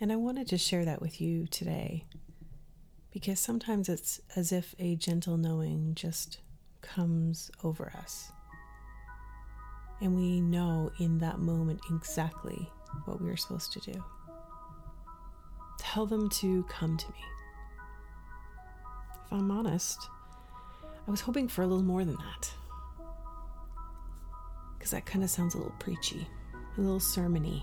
And 0.00 0.12
I 0.12 0.16
wanted 0.16 0.48
to 0.48 0.58
share 0.58 0.84
that 0.84 1.00
with 1.00 1.20
you 1.20 1.46
today 1.46 2.04
because 3.12 3.40
sometimes 3.40 3.88
it's 3.88 4.20
as 4.34 4.52
if 4.52 4.74
a 4.78 4.96
gentle 4.96 5.36
knowing 5.38 5.94
just 5.94 6.40
comes 6.82 7.50
over 7.64 7.92
us. 7.96 8.30
And 10.02 10.14
we 10.14 10.40
know 10.40 10.90
in 10.98 11.18
that 11.18 11.38
moment 11.38 11.80
exactly 11.90 12.70
what 13.06 13.22
we 13.22 13.30
are 13.30 13.36
supposed 13.36 13.72
to 13.72 13.92
do. 13.92 14.04
Tell 15.78 16.04
them 16.06 16.28
to 16.30 16.64
come 16.64 16.96
to 16.98 17.06
me. 17.08 17.24
If 19.24 19.32
I'm 19.32 19.50
honest, 19.50 20.08
I 21.06 21.10
was 21.10 21.20
hoping 21.20 21.48
for 21.48 21.62
a 21.62 21.66
little 21.66 21.84
more 21.84 22.04
than 22.04 22.16
that. 22.16 22.52
Because 24.76 24.90
that 24.90 25.06
kind 25.06 25.22
of 25.22 25.30
sounds 25.30 25.54
a 25.54 25.58
little 25.58 25.74
preachy, 25.78 26.26
a 26.76 26.80
little 26.80 27.00
sermony. 27.00 27.62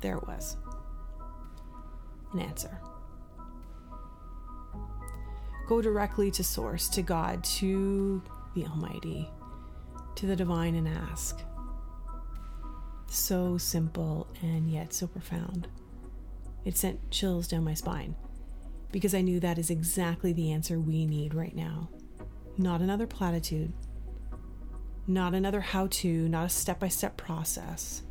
There 0.00 0.16
it 0.16 0.26
was. 0.26 0.56
An 2.32 2.40
answer 2.40 2.80
go 5.72 5.80
directly 5.80 6.30
to 6.30 6.44
source, 6.44 6.86
to 6.86 7.00
God, 7.00 7.42
to 7.44 8.22
the 8.54 8.66
Almighty, 8.66 9.30
to 10.16 10.26
the 10.26 10.36
divine, 10.36 10.74
and 10.74 10.86
ask. 10.86 11.40
So 13.06 13.56
simple 13.56 14.26
and 14.42 14.70
yet 14.70 14.92
so 14.92 15.06
profound. 15.06 15.68
It 16.66 16.76
sent 16.76 17.10
chills 17.10 17.48
down 17.48 17.64
my 17.64 17.72
spine 17.72 18.14
because 18.92 19.14
I 19.14 19.22
knew 19.22 19.40
that 19.40 19.58
is 19.58 19.70
exactly 19.70 20.32
the 20.32 20.52
answer 20.52 20.78
we 20.78 21.06
need 21.06 21.34
right 21.34 21.56
now. 21.56 21.88
Not 22.58 22.82
another 22.82 23.06
platitude, 23.06 23.72
not 25.06 25.34
another 25.34 25.60
how 25.60 25.88
to, 25.88 26.28
not 26.28 26.46
a 26.46 26.50
step 26.50 26.78
by 26.78 26.88
step 26.88 27.16
process. 27.16 28.02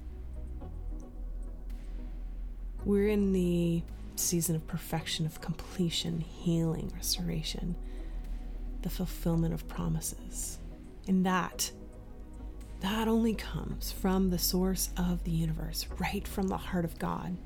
We're 2.83 3.09
in 3.09 3.31
the 3.31 3.83
season 4.15 4.55
of 4.55 4.65
perfection, 4.67 5.25
of 5.25 5.39
completion, 5.39 6.19
healing, 6.19 6.91
restoration, 6.95 7.75
the 8.81 8.89
fulfillment 8.89 9.53
of 9.53 9.67
promises. 9.67 10.57
And 11.07 11.25
that, 11.25 11.71
that 12.79 13.07
only 13.07 13.35
comes 13.35 13.91
from 13.91 14.29
the 14.29 14.39
source 14.39 14.89
of 14.97 15.23
the 15.23 15.31
universe, 15.31 15.85
right 15.99 16.27
from 16.27 16.47
the 16.47 16.57
heart 16.57 16.85
of 16.85 16.97
God. 16.97 17.37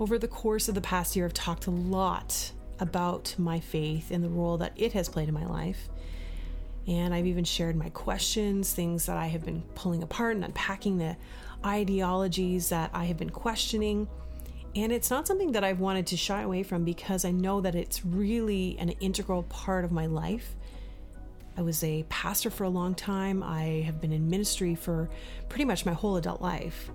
Over 0.00 0.18
the 0.18 0.28
course 0.28 0.68
of 0.68 0.74
the 0.74 0.80
past 0.80 1.14
year, 1.14 1.24
I've 1.24 1.34
talked 1.34 1.66
a 1.66 1.70
lot 1.70 2.50
about 2.80 3.34
my 3.38 3.60
faith 3.60 4.10
and 4.10 4.24
the 4.24 4.28
role 4.28 4.58
that 4.58 4.72
it 4.76 4.92
has 4.92 5.08
played 5.08 5.28
in 5.28 5.34
my 5.34 5.46
life. 5.46 5.88
And 6.88 7.14
I've 7.14 7.26
even 7.26 7.44
shared 7.44 7.76
my 7.76 7.90
questions, 7.90 8.72
things 8.72 9.06
that 9.06 9.16
I 9.16 9.26
have 9.26 9.44
been 9.44 9.62
pulling 9.76 10.02
apart 10.02 10.34
and 10.34 10.44
unpacking 10.44 10.98
the 10.98 11.16
ideologies 11.64 12.70
that 12.70 12.90
I 12.92 13.04
have 13.04 13.16
been 13.16 13.30
questioning. 13.30 14.08
And 14.74 14.90
it's 14.90 15.10
not 15.10 15.28
something 15.28 15.52
that 15.52 15.62
I've 15.62 15.78
wanted 15.78 16.08
to 16.08 16.16
shy 16.16 16.42
away 16.42 16.64
from 16.64 16.84
because 16.84 17.24
I 17.24 17.30
know 17.30 17.60
that 17.60 17.76
it's 17.76 18.04
really 18.04 18.76
an 18.80 18.90
integral 19.00 19.44
part 19.44 19.84
of 19.84 19.92
my 19.92 20.06
life. 20.06 20.56
I 21.56 21.62
was 21.62 21.84
a 21.84 22.04
pastor 22.08 22.50
for 22.50 22.64
a 22.64 22.68
long 22.68 22.96
time. 22.96 23.44
I 23.44 23.84
have 23.86 24.00
been 24.00 24.12
in 24.12 24.28
ministry 24.28 24.74
for 24.74 25.08
pretty 25.48 25.64
much 25.64 25.86
my 25.86 25.92
whole 25.92 26.16
adult 26.16 26.42
life. 26.42 26.90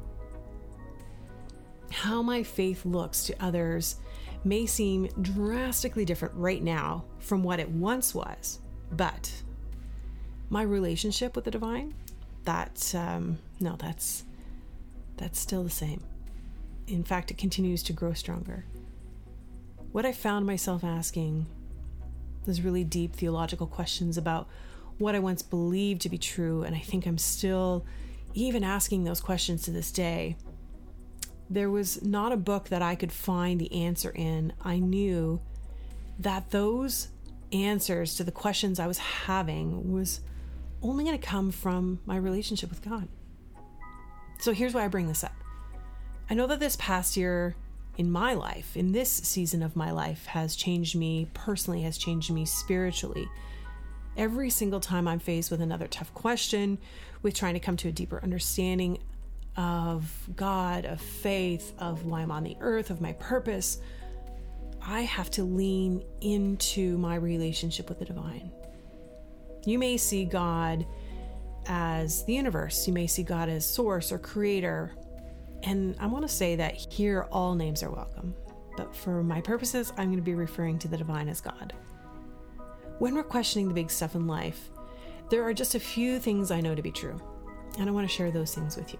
How 1.92 2.22
my 2.22 2.44
faith 2.44 2.86
looks 2.86 3.26
to 3.26 3.36
others 3.44 3.98
may 4.44 4.66
seem 4.66 5.10
drastically 5.22 6.06
different 6.06 6.36
right 6.36 6.64
now 6.64 7.06
from 7.20 7.44
what 7.44 7.60
it 7.60 7.70
once 7.70 8.16
was, 8.16 8.60
but 8.92 9.32
my 10.50 10.62
relationship 10.62 11.36
with 11.36 11.46
the 11.46 11.52
divine, 11.52 11.94
that 12.46 12.94
um, 12.96 13.38
no, 13.60 13.76
that's 13.78 14.24
that's 15.18 15.40
still 15.40 15.64
the 15.64 15.70
same. 15.70 16.04
In 16.88 17.04
fact, 17.04 17.30
it 17.30 17.38
continues 17.38 17.84
to 17.84 17.94
grow 17.94 18.14
stronger. 18.14 18.66
What 19.92 20.06
I 20.06 20.12
found 20.12 20.46
myself 20.46 20.84
asking 20.84 21.46
those 22.46 22.62
really 22.62 22.84
deep 22.84 23.16
theological 23.16 23.68
questions 23.68 24.18
about 24.18 24.48
what 24.98 25.16
I 25.16 25.20
once 25.20 25.42
believed 25.42 26.02
to 26.02 26.10
be 26.10 26.18
true, 26.18 26.64
and 26.64 26.76
I 26.76 26.80
think 26.80 27.06
I'm 27.06 27.18
still 27.18 27.86
even 28.34 28.64
asking 28.64 29.04
those 29.04 29.22
questions 29.22 29.64
to 29.64 29.72
this 29.72 29.92
day. 29.92 30.38
There 31.50 31.70
was 31.70 32.04
not 32.04 32.32
a 32.32 32.38
book 32.38 32.70
that 32.70 32.82
I 32.82 32.96
could 32.96 33.12
find 33.12 33.60
the 33.60 33.74
answer 33.74 34.12
in. 34.12 34.54
I 34.62 34.80
knew 34.80 35.42
that 36.20 36.52
those 36.52 37.08
answers 37.52 38.16
to 38.16 38.24
the 38.24 38.32
questions 38.32 38.80
I 38.80 38.88
was 38.88 39.00
having 39.00 39.92
was 39.92 40.22
only 40.82 41.04
going 41.04 41.18
to 41.18 41.26
come 41.26 41.52
from 41.52 42.00
my 42.06 42.18
relationship 42.18 42.70
with 42.70 42.84
God. 42.84 43.08
So 44.40 44.54
here's 44.54 44.74
why 44.74 44.86
I 44.86 44.88
bring 44.88 45.08
this 45.08 45.24
up. 45.24 45.34
I 46.30 46.36
know 46.36 46.48
that 46.48 46.60
this 46.60 46.76
past 46.76 47.18
year 47.18 47.56
in 47.98 48.12
my 48.12 48.34
life, 48.34 48.78
in 48.78 48.92
this 48.92 49.12
season 49.12 49.64
of 49.64 49.76
my 49.76 49.92
life, 49.92 50.28
has 50.28 50.56
changed 50.56 50.96
me 50.96 51.28
personally, 51.34 51.82
has 51.82 51.98
changed 51.98 52.32
me 52.32 52.46
spiritually. 52.46 53.28
Every 54.16 54.50
single 54.50 54.80
time 54.80 55.08
I'm 55.08 55.20
faced 55.20 55.52
with 55.52 55.62
another 55.62 55.88
tough 55.88 56.14
question, 56.14 56.78
with 57.22 57.34
trying 57.34 57.56
to 57.56 57.60
come 57.60 57.76
to 57.78 57.90
a 57.90 57.92
deeper 57.92 58.22
understanding 58.24 59.00
of 59.56 60.12
God, 60.36 60.86
of 60.86 61.02
faith, 61.02 61.74
of 61.80 62.06
why 62.06 62.22
I'm 62.22 62.32
on 62.32 62.44
the 62.44 62.58
earth, 62.60 62.90
of 62.90 63.02
my 63.02 63.14
purpose, 63.14 63.80
I 64.82 65.02
have 65.02 65.30
to 65.32 65.44
lean 65.44 66.04
into 66.22 66.98
my 66.98 67.16
relationship 67.16 67.90
with 67.90 68.00
the 68.00 68.06
divine. 68.06 68.52
You 69.66 69.78
may 69.78 69.98
see 69.98 70.26
God 70.26 70.86
as 71.68 72.24
the 72.26 72.34
universe, 72.34 72.88
you 72.88 72.94
may 72.94 73.06
see 73.06 73.24
God 73.24 73.50
as 73.50 73.66
source 73.66 74.12
or 74.12 74.18
creator. 74.18 74.96
And 75.64 75.96
I 76.00 76.08
want 76.08 76.26
to 76.28 76.34
say 76.34 76.56
that 76.56 76.76
here 76.76 77.28
all 77.32 77.54
names 77.54 77.84
are 77.84 77.92
welcome. 77.92 78.34
But 78.78 78.96
for 78.96 79.22
my 79.22 79.42
purposes, 79.42 79.92
I'm 79.98 80.06
going 80.06 80.16
to 80.16 80.22
be 80.22 80.36
referring 80.36 80.80
to 80.80 80.88
the 80.88 80.96
divine 80.96 81.28
as 81.28 81.42
God. 81.42 81.74
When 83.00 83.14
we're 83.14 83.24
questioning 83.24 83.68
the 83.68 83.74
big 83.74 83.92
stuff 83.92 84.16
in 84.16 84.26
life, 84.26 84.70
there 85.30 85.44
are 85.44 85.54
just 85.54 85.76
a 85.76 85.80
few 85.80 86.18
things 86.18 86.50
I 86.50 86.62
know 86.62 86.74
to 86.74 86.82
be 86.82 86.92
true, 86.92 87.20
and 87.78 87.90
I 87.90 87.92
want 87.92 88.10
to 88.10 88.14
share 88.14 88.32
those 88.32 88.56
things 88.56 88.78
with 88.78 88.94
you. 88.94 89.00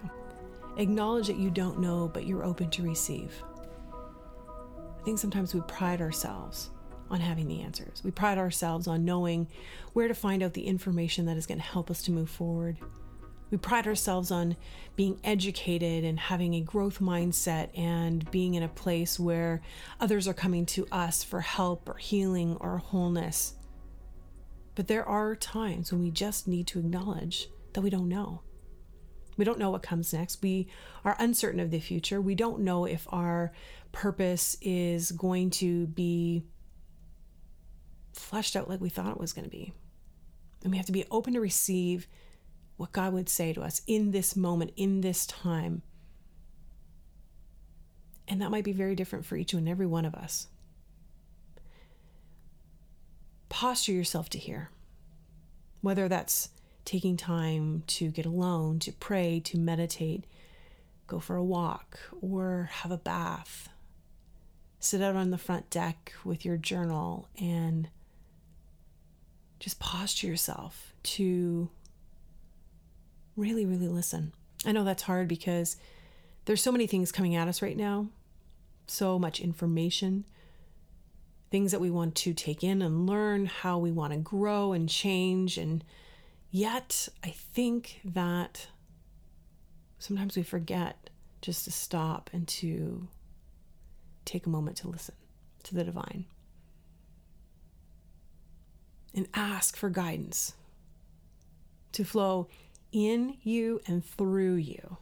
Acknowledge 0.80 1.28
that 1.28 1.36
you 1.36 1.52
don't 1.52 1.80
know, 1.80 2.10
but 2.14 2.26
you're 2.26 2.46
open 2.46 2.70
to 2.70 2.84
receive. 2.84 3.44
I 3.92 5.04
think 5.04 5.20
sometimes 5.20 5.54
we 5.54 5.60
pride 5.62 6.00
ourselves 6.00 6.70
on 7.10 7.20
having 7.20 7.50
the 7.50 7.60
answers. 7.62 8.02
We 8.02 8.12
pride 8.12 8.38
ourselves 8.38 8.88
on 8.88 9.04
knowing 9.04 9.50
where 9.92 10.08
to 10.08 10.14
find 10.14 10.42
out 10.42 10.54
the 10.54 10.66
information 10.66 11.26
that 11.26 11.36
is 11.36 11.46
going 11.46 11.58
to 11.58 11.66
help 11.66 11.92
us 11.92 12.02
to 12.04 12.14
move 12.14 12.30
forward. 12.30 12.78
We 13.52 13.58
pride 13.58 13.88
ourselves 13.88 14.32
on 14.32 14.56
being 14.96 15.20
educated 15.22 16.06
and 16.06 16.18
having 16.18 16.54
a 16.54 16.62
growth 16.62 17.00
mindset 17.00 17.78
and 17.78 18.30
being 18.32 18.54
in 18.54 18.64
a 18.64 18.70
place 18.70 19.20
where 19.20 19.62
others 20.00 20.30
are 20.30 20.34
coming 20.34 20.66
to 20.68 20.88
us 20.94 21.26
for 21.26 21.42
help 21.42 21.90
or 21.90 21.98
healing 21.98 22.56
or 22.62 22.78
wholeness. 22.78 23.56
But 24.76 24.88
there 24.88 25.06
are 25.06 25.36
times 25.36 25.92
when 25.92 26.02
we 26.02 26.10
just 26.10 26.48
need 26.48 26.68
to 26.68 26.80
acknowledge 26.80 27.50
that 27.74 27.82
we 27.82 27.90
don't 27.90 28.08
know. 28.08 28.44
We 29.40 29.46
don't 29.46 29.58
know 29.58 29.72
what 29.72 29.82
comes 29.82 30.14
next. 30.14 30.42
We 30.42 30.68
are 31.06 31.16
uncertain 31.18 31.62
of 31.62 31.72
the 31.72 31.80
future. 31.80 32.20
We 32.20 32.36
don't 32.36 32.60
know 32.60 32.84
if 32.84 33.08
our 33.10 33.54
purpose 33.94 34.58
is 34.62 35.14
going 35.14 35.52
to 35.52 35.88
be 35.88 36.44
fleshed 38.12 38.58
out 38.58 38.70
like 38.70 38.82
we 38.82 38.90
thought 38.90 39.12
it 39.12 39.20
was 39.20 39.32
going 39.32 39.46
to 39.46 39.50
be. 39.50 39.72
And 40.62 40.72
we 40.72 40.78
have 40.78 40.88
to 40.88 40.92
be 40.92 41.06
open 41.10 41.34
to 41.36 41.40
receive 41.40 42.06
what 42.76 42.92
God 42.92 43.14
would 43.14 43.30
say 43.30 43.54
to 43.54 43.62
us 43.62 43.82
in 43.88 44.12
this 44.12 44.36
moment, 44.36 44.74
in 44.76 45.00
this 45.00 45.26
time. 45.26 45.84
And 48.28 48.42
that 48.42 48.52
might 48.52 48.66
be 48.66 48.74
very 48.74 48.94
different 48.94 49.26
for 49.26 49.38
each 49.38 49.54
and 49.54 49.70
every 49.70 49.88
one 49.88 50.04
of 50.04 50.16
us. 50.16 50.48
Posture 53.48 53.94
yourself 53.94 54.30
to 54.32 54.38
hear, 54.38 54.70
whether 55.80 56.10
that's 56.10 56.50
taking 56.90 57.16
time 57.16 57.84
to 57.86 58.10
get 58.10 58.26
alone, 58.26 58.80
to 58.80 58.92
pray, 58.92 59.40
to 59.40 59.60
meditate, 59.60 60.26
go 61.06 61.20
for 61.20 61.36
a 61.36 61.44
walk, 61.44 62.00
or 62.20 62.68
have 62.72 62.90
a 62.92 62.98
bath. 62.98 63.70
Sit 64.80 65.00
out 65.00 65.16
on 65.16 65.30
the 65.30 65.38
front 65.38 65.70
deck 65.70 66.14
with 66.26 66.44
your 66.44 66.58
journal 66.58 67.30
and 67.40 67.90
just 69.60 69.80
posture 69.80 70.26
yourself 70.26 70.96
to 71.04 71.70
really, 73.36 73.68
really 73.68 73.88
listen. 73.88 74.34
I 74.66 74.72
know 74.72 74.84
that's 74.84 75.04
hard 75.04 75.28
because 75.28 75.78
there's 76.46 76.64
so 76.64 76.72
many 76.72 76.88
things 76.88 77.12
coming 77.12 77.36
at 77.36 77.48
us 77.48 77.62
right 77.62 77.78
now, 77.78 78.08
so 78.88 79.20
much 79.20 79.40
information, 79.40 80.26
things 81.52 81.72
that 81.72 81.82
we 81.82 81.92
want 81.92 82.16
to 82.16 82.34
take 82.34 82.64
in 82.64 82.82
and 82.82 83.06
learn, 83.06 83.46
how 83.46 83.78
we 83.78 83.92
want 83.92 84.12
to 84.12 84.18
grow 84.18 84.74
and 84.74 84.90
change. 84.90 85.56
And 85.56 85.84
yet, 86.52 87.10
I 87.24 87.30
think 87.30 88.02
that 88.04 88.68
sometimes 89.98 90.36
we 90.36 90.44
forget 90.44 91.10
just 91.42 91.66
to 91.66 91.72
stop 91.72 92.30
and 92.34 92.48
to 92.48 93.08
take 94.26 94.46
a 94.46 94.50
moment 94.50 94.78
to 94.78 94.88
listen 94.88 95.16
to 95.64 95.76
the 95.76 95.84
divine 95.84 96.26
and 99.14 99.28
ask 99.34 99.76
for 99.76 99.90
guidance 99.90 100.54
to 101.92 102.04
flow 102.04 102.48
in 102.92 103.38
you 103.42 103.82
and 103.88 104.04
through 104.06 104.56
you. 104.56 104.98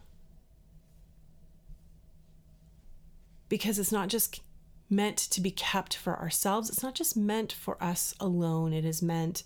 Because 3.50 3.80
it's 3.80 3.92
not 3.92 4.10
just 4.10 4.42
meant 4.90 5.18
to 5.18 5.42
be 5.42 5.52
kept 5.52 5.96
for 5.96 6.18
ourselves, 6.18 6.70
it's 6.70 6.84
not 6.84 6.96
just 6.96 7.18
meant 7.18 7.52
for 7.52 7.82
us 7.84 8.14
alone, 8.20 8.74
it 8.74 8.86
is 8.86 9.02
meant 9.02 9.44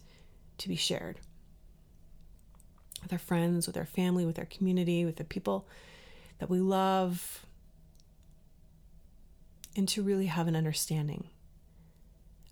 to 0.57 0.67
be 0.67 0.75
shared 0.75 1.19
with 3.01 3.13
our 3.13 3.19
friends, 3.19 3.67
with 3.67 3.77
our 3.77 3.85
family, 3.85 4.25
with 4.25 4.39
our 4.39 4.45
community, 4.45 5.05
with 5.05 5.15
the 5.15 5.23
people 5.23 5.67
that 6.39 6.49
we 6.49 6.59
love, 6.59 7.45
and 9.75 9.87
to 9.87 10.01
really 10.01 10.25
have 10.25 10.47
an 10.47 10.55
understanding 10.55 11.27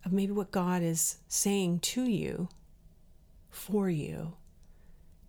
of 0.06 0.14
maybe 0.14 0.32
what 0.32 0.52
God 0.52 0.82
is 0.82 1.18
saying 1.28 1.80
to 1.80 2.04
you, 2.04 2.50
for 3.50 3.90
you, 3.90 4.34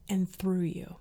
and 0.08 0.28
through 0.28 0.60
you. 0.60 0.96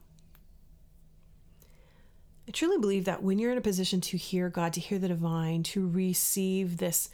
I 2.47 2.51
truly 2.51 2.79
believe 2.79 3.05
that 3.05 3.21
when 3.21 3.37
you're 3.37 3.51
in 3.51 3.59
a 3.59 3.61
position 3.61 4.01
to 4.01 4.17
hear 4.17 4.49
God, 4.49 4.73
to 4.73 4.79
hear 4.79 4.97
the 4.97 5.07
divine, 5.07 5.61
to 5.63 5.87
receive 5.87 6.77
this 6.77 7.09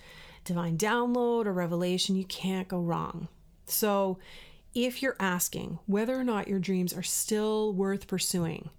divine 0.45 0.77
download 0.77 1.45
or 1.45 1.51
revelation, 1.51 2.15
you 2.15 2.23
can't 2.23 2.69
go 2.69 2.79
wrong. 2.79 3.27
So, 3.65 4.17
if 4.75 5.01
you're 5.01 5.15
asking 5.19 5.79
whether 5.85 6.15
or 6.15 6.23
not 6.23 6.47
your 6.47 6.59
dreams 6.59 6.93
are 6.93 7.01
still 7.01 7.73
worth 7.73 8.07
pursuing, 8.07 8.69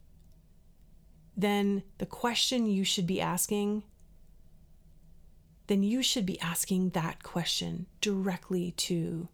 then 1.36 1.82
the 1.98 2.06
question 2.06 2.66
you 2.66 2.84
should 2.84 3.06
be 3.06 3.20
asking, 3.20 3.82
then 5.66 5.82
you 5.82 6.02
should 6.02 6.26
be 6.26 6.40
asking 6.40 6.90
that 6.90 7.22
question 7.22 7.86
directly 8.00 8.72
to 8.72 9.28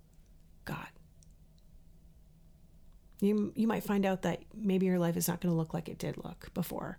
God. 0.64 0.88
You, 3.20 3.52
you 3.54 3.66
might 3.66 3.84
find 3.84 4.06
out 4.06 4.22
that 4.22 4.42
maybe 4.54 4.86
your 4.86 4.98
life 4.98 5.16
is 5.16 5.28
not 5.28 5.40
going 5.40 5.52
to 5.52 5.56
look 5.56 5.74
like 5.74 5.88
it 5.88 5.98
did 5.98 6.16
look 6.16 6.52
before. 6.54 6.98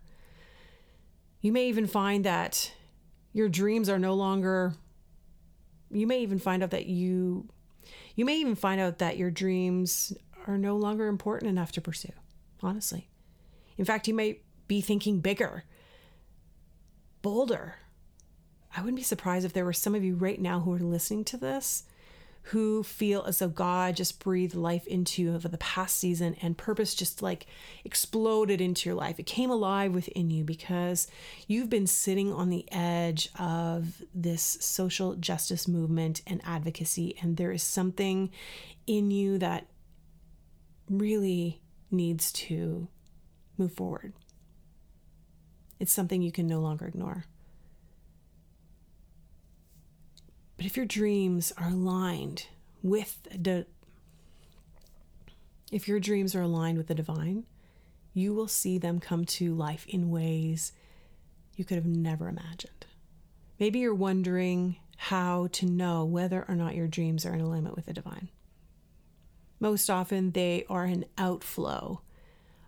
You 1.42 1.52
may 1.52 1.68
even 1.68 1.88
find 1.88 2.24
that 2.26 2.72
your 3.34 3.50
dreams 3.50 3.90
are 3.90 4.00
no 4.00 4.14
longer 4.14 4.76
you 5.94 6.08
may 6.08 6.22
even 6.22 6.40
find 6.40 6.64
out 6.64 6.72
that 6.72 6.88
you 6.88 7.48
you 8.16 8.26
may 8.26 8.38
even 8.38 8.56
find 8.56 8.80
out 8.80 9.00
that 9.00 9.18
your 9.18 9.32
dreams 9.32 10.14
are 10.48 10.58
no 10.58 10.76
longer 10.76 11.08
important 11.08 11.50
enough 11.50 11.72
to 11.74 11.82
pursue 11.82 12.12
honestly. 12.62 13.10
In 13.78 13.86
fact 13.86 14.08
you 14.08 14.14
may 14.14 14.40
be 14.68 14.82
thinking 14.82 15.20
bigger 15.20 15.66
bolder. 17.22 17.76
I 18.76 18.82
wouldn't 18.82 18.98
be 18.98 19.04
surprised 19.04 19.46
if 19.46 19.54
there 19.54 19.66
were 19.66 19.74
some 19.74 19.96
of 19.96 20.04
you 20.04 20.16
right 20.16 20.40
now 20.40 20.60
who 20.60 20.74
are 20.74 20.80
listening 20.80 21.24
to 21.26 21.38
this 21.38 21.84
who 22.48 22.84
feel 22.84 23.24
as 23.24 23.40
though 23.40 23.48
God 23.48 23.96
just 23.96 24.20
breathed 24.20 24.54
life 24.54 24.86
into 24.86 25.22
you 25.22 25.34
over 25.34 25.48
the 25.48 25.58
past 25.58 25.96
season 25.96 26.36
and 26.42 26.58
purpose 26.58 26.94
just 26.94 27.22
like 27.22 27.46
exploded 27.86 28.60
into 28.60 28.90
your 28.90 28.98
life. 28.98 29.18
It 29.18 29.26
came 29.26 29.50
alive 29.50 29.96
within 29.96 30.30
you 30.30 30.44
because 30.44 31.08
you've 31.48 31.70
been 31.70 31.88
sitting 31.88 32.34
on 32.34 32.50
the 32.50 32.66
edge 32.72 33.30
of 33.40 34.02
this 34.14 34.42
social 34.60 35.16
justice 35.16 35.70
movement 35.70 36.22
and 36.28 36.42
advocacy, 36.44 37.16
and 37.22 37.38
there 37.38 37.54
is 37.54 37.64
something 37.64 38.30
in 38.86 39.10
you 39.10 39.38
that 39.38 39.68
really 40.90 41.62
needs 41.92 42.32
to 42.34 42.90
move 43.58 43.72
forward. 43.72 44.12
It's 45.80 45.94
something 45.94 46.22
you 46.22 46.32
can 46.32 46.48
no 46.48 46.60
longer 46.60 46.86
ignore. 46.86 47.26
But 50.58 50.66
if 50.66 50.78
your 50.78 50.86
dreams 50.86 51.52
are 51.58 51.70
aligned 51.70 52.48
with 52.82 53.28
the 53.32 53.66
if 55.72 55.88
your 55.88 56.00
dreams 56.00 56.36
are 56.36 56.42
aligned 56.42 56.78
with 56.78 56.88
the 56.88 56.94
divine, 56.94 57.46
you 58.14 58.34
will 58.34 58.48
see 58.48 58.78
them 58.78 59.00
come 59.00 59.26
to 59.26 59.56
life 59.56 59.88
in 59.88 60.12
ways 60.12 60.72
you 61.56 61.66
could 61.66 61.78
have 61.78 61.86
never 61.86 62.30
imagined. 62.30 62.86
Maybe 63.60 63.80
you're 63.80 63.96
wondering 63.96 64.76
how 64.98 65.48
to 65.54 65.66
know 65.66 66.06
whether 66.06 66.46
or 66.48 66.56
not 66.56 66.76
your 66.76 66.88
dreams 66.88 67.26
are 67.26 67.34
in 67.34 67.42
alignment 67.42 67.76
with 67.76 67.88
the 67.88 67.94
divine. 67.94 68.30
Most 69.60 69.90
often, 69.90 70.32
they 70.32 70.66
are 70.70 70.84
an 70.84 71.06
outflow 71.18 72.02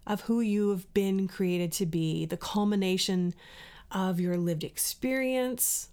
of 0.08 0.21
who 0.21 0.41
you 0.41 0.69
have 0.69 0.91
been 0.93 1.28
created 1.28 1.71
to 1.74 1.86
be, 1.86 2.26
the 2.26 2.38
culmination 2.38 3.34
of 3.91 4.19
your 4.19 4.38
lived 4.38 4.63
experience, 4.63 5.89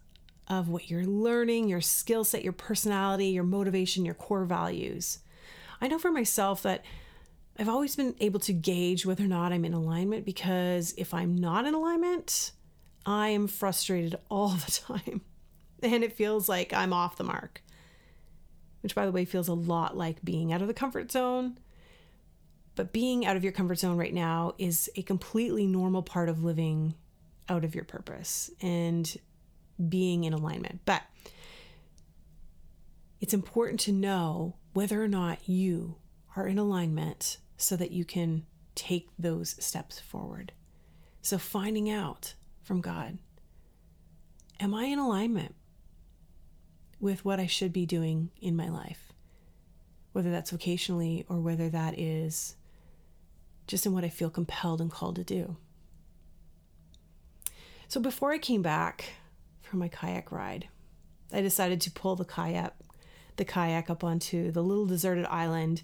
of 0.52 0.68
what 0.68 0.90
you're 0.90 1.06
learning, 1.06 1.66
your 1.66 1.80
skill 1.80 2.24
set, 2.24 2.44
your 2.44 2.52
personality, 2.52 3.28
your 3.28 3.42
motivation, 3.42 4.04
your 4.04 4.14
core 4.14 4.44
values. 4.44 5.20
I 5.80 5.88
know 5.88 5.98
for 5.98 6.12
myself 6.12 6.62
that 6.64 6.84
I've 7.58 7.70
always 7.70 7.96
been 7.96 8.14
able 8.20 8.38
to 8.40 8.52
gauge 8.52 9.06
whether 9.06 9.24
or 9.24 9.28
not 9.28 9.52
I'm 9.52 9.64
in 9.64 9.72
alignment 9.72 10.26
because 10.26 10.92
if 10.98 11.14
I'm 11.14 11.34
not 11.34 11.64
in 11.64 11.72
alignment, 11.72 12.52
I 13.06 13.28
am 13.28 13.46
frustrated 13.46 14.16
all 14.30 14.50
the 14.50 14.70
time. 14.72 15.22
And 15.82 16.04
it 16.04 16.12
feels 16.12 16.50
like 16.50 16.74
I'm 16.74 16.92
off 16.92 17.16
the 17.16 17.24
mark, 17.24 17.62
which, 18.82 18.94
by 18.94 19.06
the 19.06 19.10
way, 19.10 19.24
feels 19.24 19.48
a 19.48 19.54
lot 19.54 19.96
like 19.96 20.22
being 20.22 20.52
out 20.52 20.60
of 20.60 20.68
the 20.68 20.74
comfort 20.74 21.10
zone. 21.10 21.58
But 22.74 22.92
being 22.92 23.24
out 23.24 23.36
of 23.36 23.42
your 23.42 23.52
comfort 23.54 23.78
zone 23.78 23.96
right 23.96 24.14
now 24.14 24.52
is 24.58 24.90
a 24.96 25.02
completely 25.02 25.66
normal 25.66 26.02
part 26.02 26.28
of 26.28 26.44
living 26.44 26.94
out 27.48 27.64
of 27.64 27.74
your 27.74 27.84
purpose. 27.84 28.50
And 28.60 29.16
being 29.88 30.24
in 30.24 30.32
alignment. 30.32 30.80
But 30.84 31.02
it's 33.20 33.34
important 33.34 33.80
to 33.80 33.92
know 33.92 34.56
whether 34.72 35.02
or 35.02 35.08
not 35.08 35.48
you 35.48 35.96
are 36.36 36.46
in 36.46 36.58
alignment 36.58 37.38
so 37.56 37.76
that 37.76 37.92
you 37.92 38.04
can 38.04 38.44
take 38.74 39.08
those 39.18 39.62
steps 39.64 39.98
forward. 39.98 40.52
So, 41.20 41.38
finding 41.38 41.88
out 41.88 42.34
from 42.62 42.80
God 42.80 43.18
Am 44.60 44.74
I 44.74 44.84
in 44.84 45.00
alignment 45.00 45.56
with 47.00 47.24
what 47.24 47.40
I 47.40 47.46
should 47.46 47.72
be 47.72 47.84
doing 47.84 48.30
in 48.40 48.54
my 48.54 48.68
life? 48.68 49.12
Whether 50.12 50.30
that's 50.30 50.52
vocationally 50.52 51.24
or 51.28 51.40
whether 51.40 51.68
that 51.68 51.98
is 51.98 52.54
just 53.66 53.86
in 53.86 53.92
what 53.92 54.04
I 54.04 54.08
feel 54.08 54.30
compelled 54.30 54.80
and 54.80 54.90
called 54.90 55.16
to 55.16 55.24
do. 55.24 55.56
So, 57.88 58.00
before 58.00 58.32
I 58.32 58.38
came 58.38 58.62
back 58.62 59.14
for 59.72 59.78
my 59.78 59.88
kayak 59.88 60.30
ride. 60.30 60.68
I 61.32 61.40
decided 61.40 61.80
to 61.80 61.90
pull 61.90 62.14
the 62.14 62.26
kayak 62.26 62.74
the 63.36 63.44
kayak 63.46 63.88
up 63.88 64.04
onto 64.04 64.50
the 64.50 64.62
little 64.62 64.84
deserted 64.84 65.24
island 65.30 65.82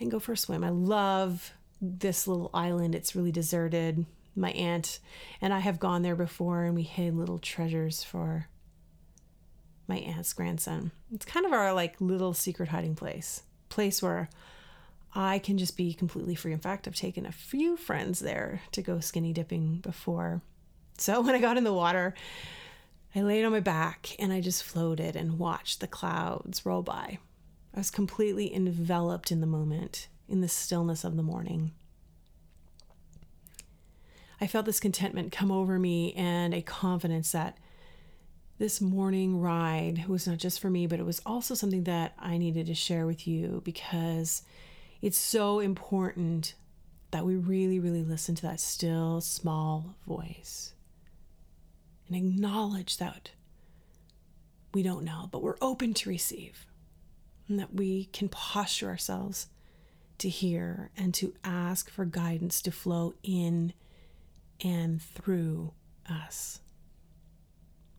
and 0.00 0.10
go 0.10 0.18
for 0.18 0.32
a 0.32 0.36
swim. 0.36 0.64
I 0.64 0.70
love 0.70 1.52
this 1.78 2.26
little 2.26 2.50
island. 2.54 2.94
It's 2.94 3.14
really 3.14 3.30
deserted. 3.30 4.06
My 4.34 4.52
aunt 4.52 4.98
and 5.42 5.52
I 5.52 5.58
have 5.58 5.78
gone 5.78 6.00
there 6.00 6.16
before 6.16 6.64
and 6.64 6.74
we 6.74 6.84
hid 6.84 7.14
little 7.14 7.38
treasures 7.38 8.02
for 8.02 8.48
my 9.86 9.96
aunt's 9.96 10.32
grandson. 10.32 10.90
It's 11.12 11.26
kind 11.26 11.44
of 11.44 11.52
our 11.52 11.74
like 11.74 12.00
little 12.00 12.32
secret 12.32 12.70
hiding 12.70 12.94
place. 12.94 13.42
Place 13.68 14.02
where 14.02 14.30
I 15.14 15.38
can 15.38 15.58
just 15.58 15.76
be 15.76 15.92
completely 15.92 16.34
free. 16.34 16.54
In 16.54 16.60
fact, 16.60 16.88
I've 16.88 16.94
taken 16.94 17.26
a 17.26 17.32
few 17.32 17.76
friends 17.76 18.20
there 18.20 18.62
to 18.72 18.80
go 18.80 19.00
skinny 19.00 19.34
dipping 19.34 19.80
before. 19.80 20.40
So 20.96 21.20
when 21.22 21.34
I 21.34 21.40
got 21.40 21.58
in 21.58 21.64
the 21.64 21.74
water, 21.74 22.14
I 23.14 23.22
laid 23.22 23.44
on 23.44 23.52
my 23.52 23.60
back 23.60 24.14
and 24.18 24.32
I 24.32 24.40
just 24.40 24.62
floated 24.62 25.16
and 25.16 25.38
watched 25.38 25.80
the 25.80 25.86
clouds 25.86 26.66
roll 26.66 26.82
by. 26.82 27.18
I 27.74 27.78
was 27.78 27.90
completely 27.90 28.54
enveloped 28.54 29.32
in 29.32 29.40
the 29.40 29.46
moment, 29.46 30.08
in 30.28 30.40
the 30.40 30.48
stillness 30.48 31.04
of 31.04 31.16
the 31.16 31.22
morning. 31.22 31.72
I 34.40 34.46
felt 34.46 34.66
this 34.66 34.80
contentment 34.80 35.32
come 35.32 35.50
over 35.50 35.78
me 35.78 36.12
and 36.14 36.54
a 36.54 36.62
confidence 36.62 37.32
that 37.32 37.58
this 38.58 38.80
morning 38.80 39.40
ride 39.40 40.06
was 40.06 40.26
not 40.26 40.38
just 40.38 40.60
for 40.60 40.68
me, 40.68 40.86
but 40.86 41.00
it 41.00 41.06
was 41.06 41.22
also 41.24 41.54
something 41.54 41.84
that 41.84 42.14
I 42.18 42.38
needed 42.38 42.66
to 42.66 42.74
share 42.74 43.06
with 43.06 43.26
you 43.26 43.62
because 43.64 44.42
it's 45.00 45.18
so 45.18 45.60
important 45.60 46.54
that 47.10 47.24
we 47.24 47.36
really, 47.36 47.78
really 47.78 48.02
listen 48.02 48.34
to 48.36 48.42
that 48.42 48.60
still, 48.60 49.20
small 49.20 49.94
voice 50.06 50.74
and 52.08 52.16
acknowledge 52.16 52.96
that 52.96 53.30
we 54.74 54.82
don't 54.82 55.04
know, 55.04 55.28
but 55.30 55.42
we're 55.42 55.56
open 55.60 55.94
to 55.94 56.08
receive, 56.08 56.66
and 57.48 57.58
that 57.58 57.74
we 57.74 58.06
can 58.06 58.28
posture 58.28 58.88
ourselves 58.88 59.48
to 60.18 60.28
hear 60.28 60.90
and 60.96 61.14
to 61.14 61.34
ask 61.44 61.90
for 61.90 62.04
guidance 62.04 62.60
to 62.62 62.70
flow 62.70 63.14
in 63.22 63.72
and 64.62 65.00
through 65.00 65.72
us. 66.10 66.60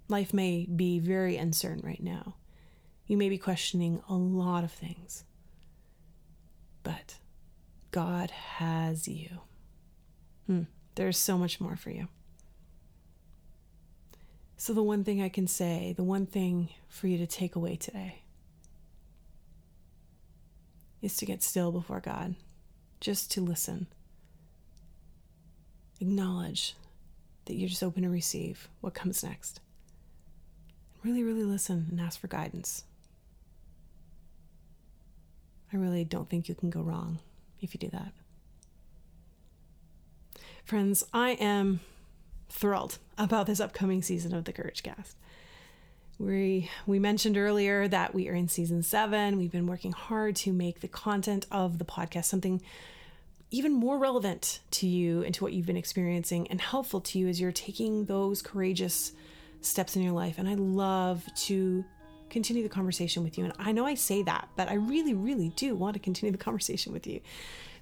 Life 0.08 0.34
may 0.34 0.65
be 0.65 1.00
very 1.00 1.38
uncertain 1.38 1.86
right 1.86 2.02
now. 2.04 2.36
You 3.08 3.17
may 3.17 3.30
be 3.30 3.38
questioning 3.38 4.02
a 4.10 4.15
lot 4.15 4.63
of 4.63 4.72
things, 4.72 5.24
but 6.84 7.17
God 7.91 8.32
has 8.32 9.08
you. 9.08 9.39
Hmm. 10.45 10.63
There's 10.95 11.17
so 11.17 11.38
much 11.38 11.62
more 11.62 11.76
for 11.76 11.89
you. 11.91 12.08
So, 14.62 14.74
the 14.74 14.84
one 14.84 15.06
thing 15.06 15.22
I 15.22 15.30
can 15.30 15.48
say, 15.48 15.93
the 15.95 16.04
one 16.04 16.26
thing 16.26 16.67
for 16.89 17.08
you 17.08 17.17
to 17.17 17.26
take 17.26 17.56
away 17.56 17.78
today 17.78 18.23
is 21.02 21.15
to 21.15 21.25
get 21.25 21.42
still 21.42 21.71
before 21.71 22.02
God, 22.02 22.36
just 23.00 23.31
to 23.31 23.42
listen. 23.42 23.88
Acknowledge 26.02 26.75
that 27.46 27.54
you're 27.56 27.69
just 27.69 27.81
open 27.81 28.04
to 28.04 28.10
receive 28.10 28.67
what 28.81 28.94
comes 28.94 29.23
next. 29.23 29.62
Really, 31.06 31.23
really 31.23 31.46
listen 31.46 31.88
and 31.90 32.02
ask 32.02 32.19
for 32.19 32.27
guidance. 32.27 32.84
I 35.71 35.77
really 35.77 36.04
don't 36.04 36.29
think 36.29 36.50
you 36.50 36.56
can 36.56 36.69
go 36.69 36.81
wrong 36.81 37.19
if 37.62 37.73
you 37.73 37.79
do 37.79 37.90
that. 37.92 38.12
Friends, 40.65 41.06
I 41.13 41.29
am 41.31 41.79
thrilled 42.50 42.97
about 43.17 43.47
this 43.47 43.60
upcoming 43.60 44.02
season 44.02 44.33
of 44.33 44.45
the 44.45 44.54
Couragecast. 44.54 45.13
We 46.17 46.69
we 46.85 47.00
mentioned 47.00 47.37
earlier 47.37 47.87
that 47.87 48.13
we 48.13 48.27
are 48.27 48.33
in 48.33 48.50
season 48.50 48.83
7. 48.83 49.37
We've 49.37 49.52
been 49.52 49.67
working 49.67 49.93
hard 49.93 50.35
to 50.37 50.52
make 50.52 50.81
the 50.81 50.87
content 50.87 51.45
of 51.52 51.77
the 51.77 51.85
podcast 51.85 52.25
something 52.25 52.62
even 53.52 53.73
more 53.73 53.97
relevant 53.97 54.60
to 54.71 54.87
you 54.87 55.23
and 55.23 55.33
to 55.33 55.43
what 55.43 55.54
you've 55.54 55.65
been 55.65 55.77
experiencing 55.77 56.47
and 56.50 56.62
helpful 56.62 57.02
to 57.02 57.17
you 57.17 57.27
as 57.27 57.39
you're 57.39 57.52
taking 57.52 58.06
those 58.06 58.41
courageous 58.41 59.13
steps 59.62 59.95
in 59.95 60.04
your 60.04 60.12
life. 60.12 60.37
And 60.37 60.47
I 60.47 60.54
love 60.54 61.23
to 61.45 61.83
continue 62.29 62.63
the 62.63 62.69
conversation 62.69 63.23
with 63.23 63.37
you. 63.37 63.45
And 63.45 63.54
I 63.58 63.71
know 63.71 63.85
I 63.85 63.95
say 63.95 64.21
that, 64.23 64.50
but 64.56 64.69
I 64.69 64.75
really, 64.75 65.13
really 65.13 65.50
do 65.56 65.75
want 65.75 65.95
to 65.95 66.00
continue 66.00 66.31
the 66.31 66.37
conversation 66.37 66.93
with 66.93 67.08
you. 67.08 67.21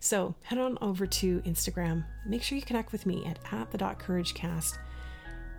So 0.08 0.34
head 0.44 0.58
on 0.58 0.78
over 0.80 1.06
to 1.06 1.42
Instagram. 1.42 2.06
Make 2.26 2.42
sure 2.42 2.58
you 2.58 2.62
connect 2.62 2.94
with 2.94 3.06
me 3.06 3.26
at, 3.26 3.40
at 3.52 3.72
the 3.72 3.78
dot 3.78 4.00
couragecast 4.00 4.78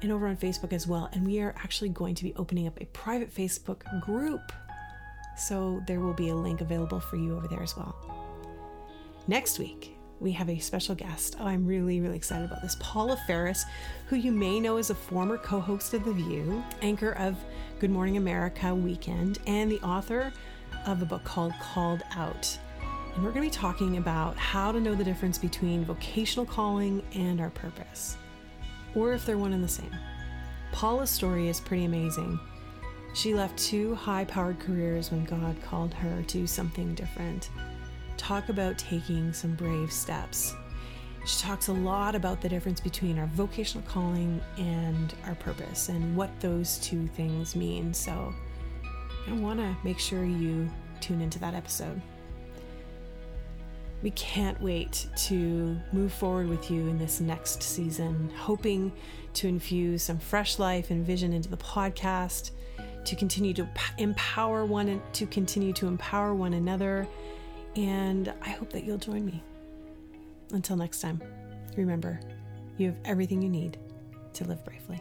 and 0.01 0.11
over 0.11 0.27
on 0.27 0.39
Facebook 0.39 0.73
as 0.73 0.87
well. 0.87 1.11
And 1.13 1.27
we 1.27 1.41
are 1.41 1.55
actually 1.59 1.91
going 1.91 2.15
to 2.15 2.25
be 2.25 2.35
opening 2.37 2.67
up 2.67 2.81
a 2.81 2.87
private 2.87 3.31
Facebook 3.31 3.83
group. 4.01 4.41
So 5.37 5.83
there 5.87 6.01
will 6.01 6.15
be 6.15 6.31
a 6.31 6.35
link 6.35 6.63
available 6.63 6.99
for 6.99 7.17
you 7.17 7.37
over 7.37 7.47
there 7.47 7.63
as 7.63 7.77
well. 7.77 7.95
Next 9.27 9.59
week, 9.59 9.99
we 10.19 10.33
have 10.33 10.49
a 10.49 10.59
special 10.59 10.95
guest. 10.95 11.37
Oh, 11.39 11.47
I'm 11.47 11.67
really, 11.67 12.01
really 12.01 12.17
excited 12.17 12.47
about 12.47 12.63
this. 12.63 12.79
Paula 12.81 13.19
Faris, 13.27 13.67
who 14.07 14.17
you 14.17 14.33
may 14.33 14.61
know 14.61 14.79
as 14.79 14.89
a 14.89 14.95
former 14.95 15.37
co 15.37 15.61
host 15.61 15.93
of 15.93 16.07
The 16.07 16.13
View, 16.15 16.65
anchor 16.81 17.13
of 17.19 17.37
Good 17.81 17.91
Morning 17.91 18.17
America 18.17 18.75
Weekend, 18.75 19.41
and 19.47 19.71
the 19.71 19.81
author 19.83 20.33
of 20.87 21.03
a 21.03 21.05
book 21.05 21.25
called 21.25 21.53
Called 21.61 22.03
Out. 22.13 22.59
And 23.19 23.27
we're 23.27 23.33
going 23.33 23.51
to 23.51 23.57
be 23.57 23.61
talking 23.61 23.97
about 23.97 24.37
how 24.37 24.71
to 24.71 24.81
know 24.81 24.95
the 24.95 25.03
difference 25.03 25.39
between 25.39 25.85
vocational 25.85 26.47
calling 26.47 27.03
and 27.17 27.41
our 27.41 27.51
purpose, 27.51 28.17
or 28.95 29.13
if 29.13 29.27
they're 29.27 29.37
one 29.37 29.53
and 29.53 29.65
the 29.65 29.67
same. 29.67 29.91
Paula's 30.71 31.11
story 31.11 31.49
is 31.49 31.59
pretty 31.59 31.85
amazing. 31.85 32.39
She 33.15 33.35
left 33.35 33.59
two 33.59 33.97
high 33.97 34.25
powered 34.25 34.61
careers 34.61 35.11
when 35.11 35.25
God 35.25 35.61
called 35.65 35.93
her 35.95 36.23
to 36.29 36.47
something 36.47 36.95
different 36.95 37.51
talk 38.17 38.51
about 38.51 38.79
taking 38.79 39.33
some 39.33 39.57
brave 39.57 39.91
steps. 39.91 40.55
She 41.27 41.43
talks 41.43 41.67
a 41.67 41.73
lot 41.73 42.15
about 42.15 42.41
the 42.41 42.49
difference 42.49 42.81
between 42.81 43.19
our 43.19 43.27
vocational 43.27 43.85
calling 43.89 44.41
and 44.59 45.13
our 45.27 45.35
purpose 45.35 45.89
and 45.89 46.15
what 46.15 46.31
those 46.39 46.79
two 46.79 47.09
things 47.09 47.57
mean. 47.57 47.93
So 47.93 48.33
I 49.27 49.33
want 49.33 49.59
to 49.59 49.77
make 49.83 49.99
sure 49.99 50.25
you 50.25 50.71
tune 51.01 51.21
into 51.21 51.41
that 51.41 51.55
episode. 51.55 52.01
We 54.03 54.11
can't 54.13 54.61
wait 54.63 55.09
to 55.27 55.77
move 55.93 56.13
forward 56.13 56.49
with 56.49 56.71
you 56.71 56.89
in 56.89 56.99
this 56.99 57.21
next 57.21 57.63
season, 57.63 58.31
hoping 58.37 58.93
to 59.35 59.49
infuse 59.49 60.05
some 60.05 60.19
fresh 60.19 60.59
life 60.59 60.91
and 60.91 61.05
vision 61.05 61.33
into 61.33 61.49
the 61.49 61.57
podcast, 61.57 62.53
to 63.05 63.17
continue 63.17 63.55
to 63.55 63.69
empower 63.99 64.65
one 64.65 64.89
and 64.89 65.03
to 65.15 65.27
continue 65.27 65.73
to 65.73 65.87
empower 65.87 66.35
one 66.35 66.55
another 66.55 67.09
and 67.79 68.33
I 68.43 68.51
hope 68.51 68.73
that 68.73 68.85
you'll 68.85 68.99
join 68.99 69.25
me. 69.25 69.43
Until 70.53 70.77
next 70.77 71.01
time, 71.01 71.23
remember, 71.77 72.19
you 72.77 72.89
have 72.89 72.97
everything 73.05 73.41
you 73.41 73.49
need 73.49 73.79
to 74.35 74.45
live 74.45 74.65
bravely. 74.65 75.01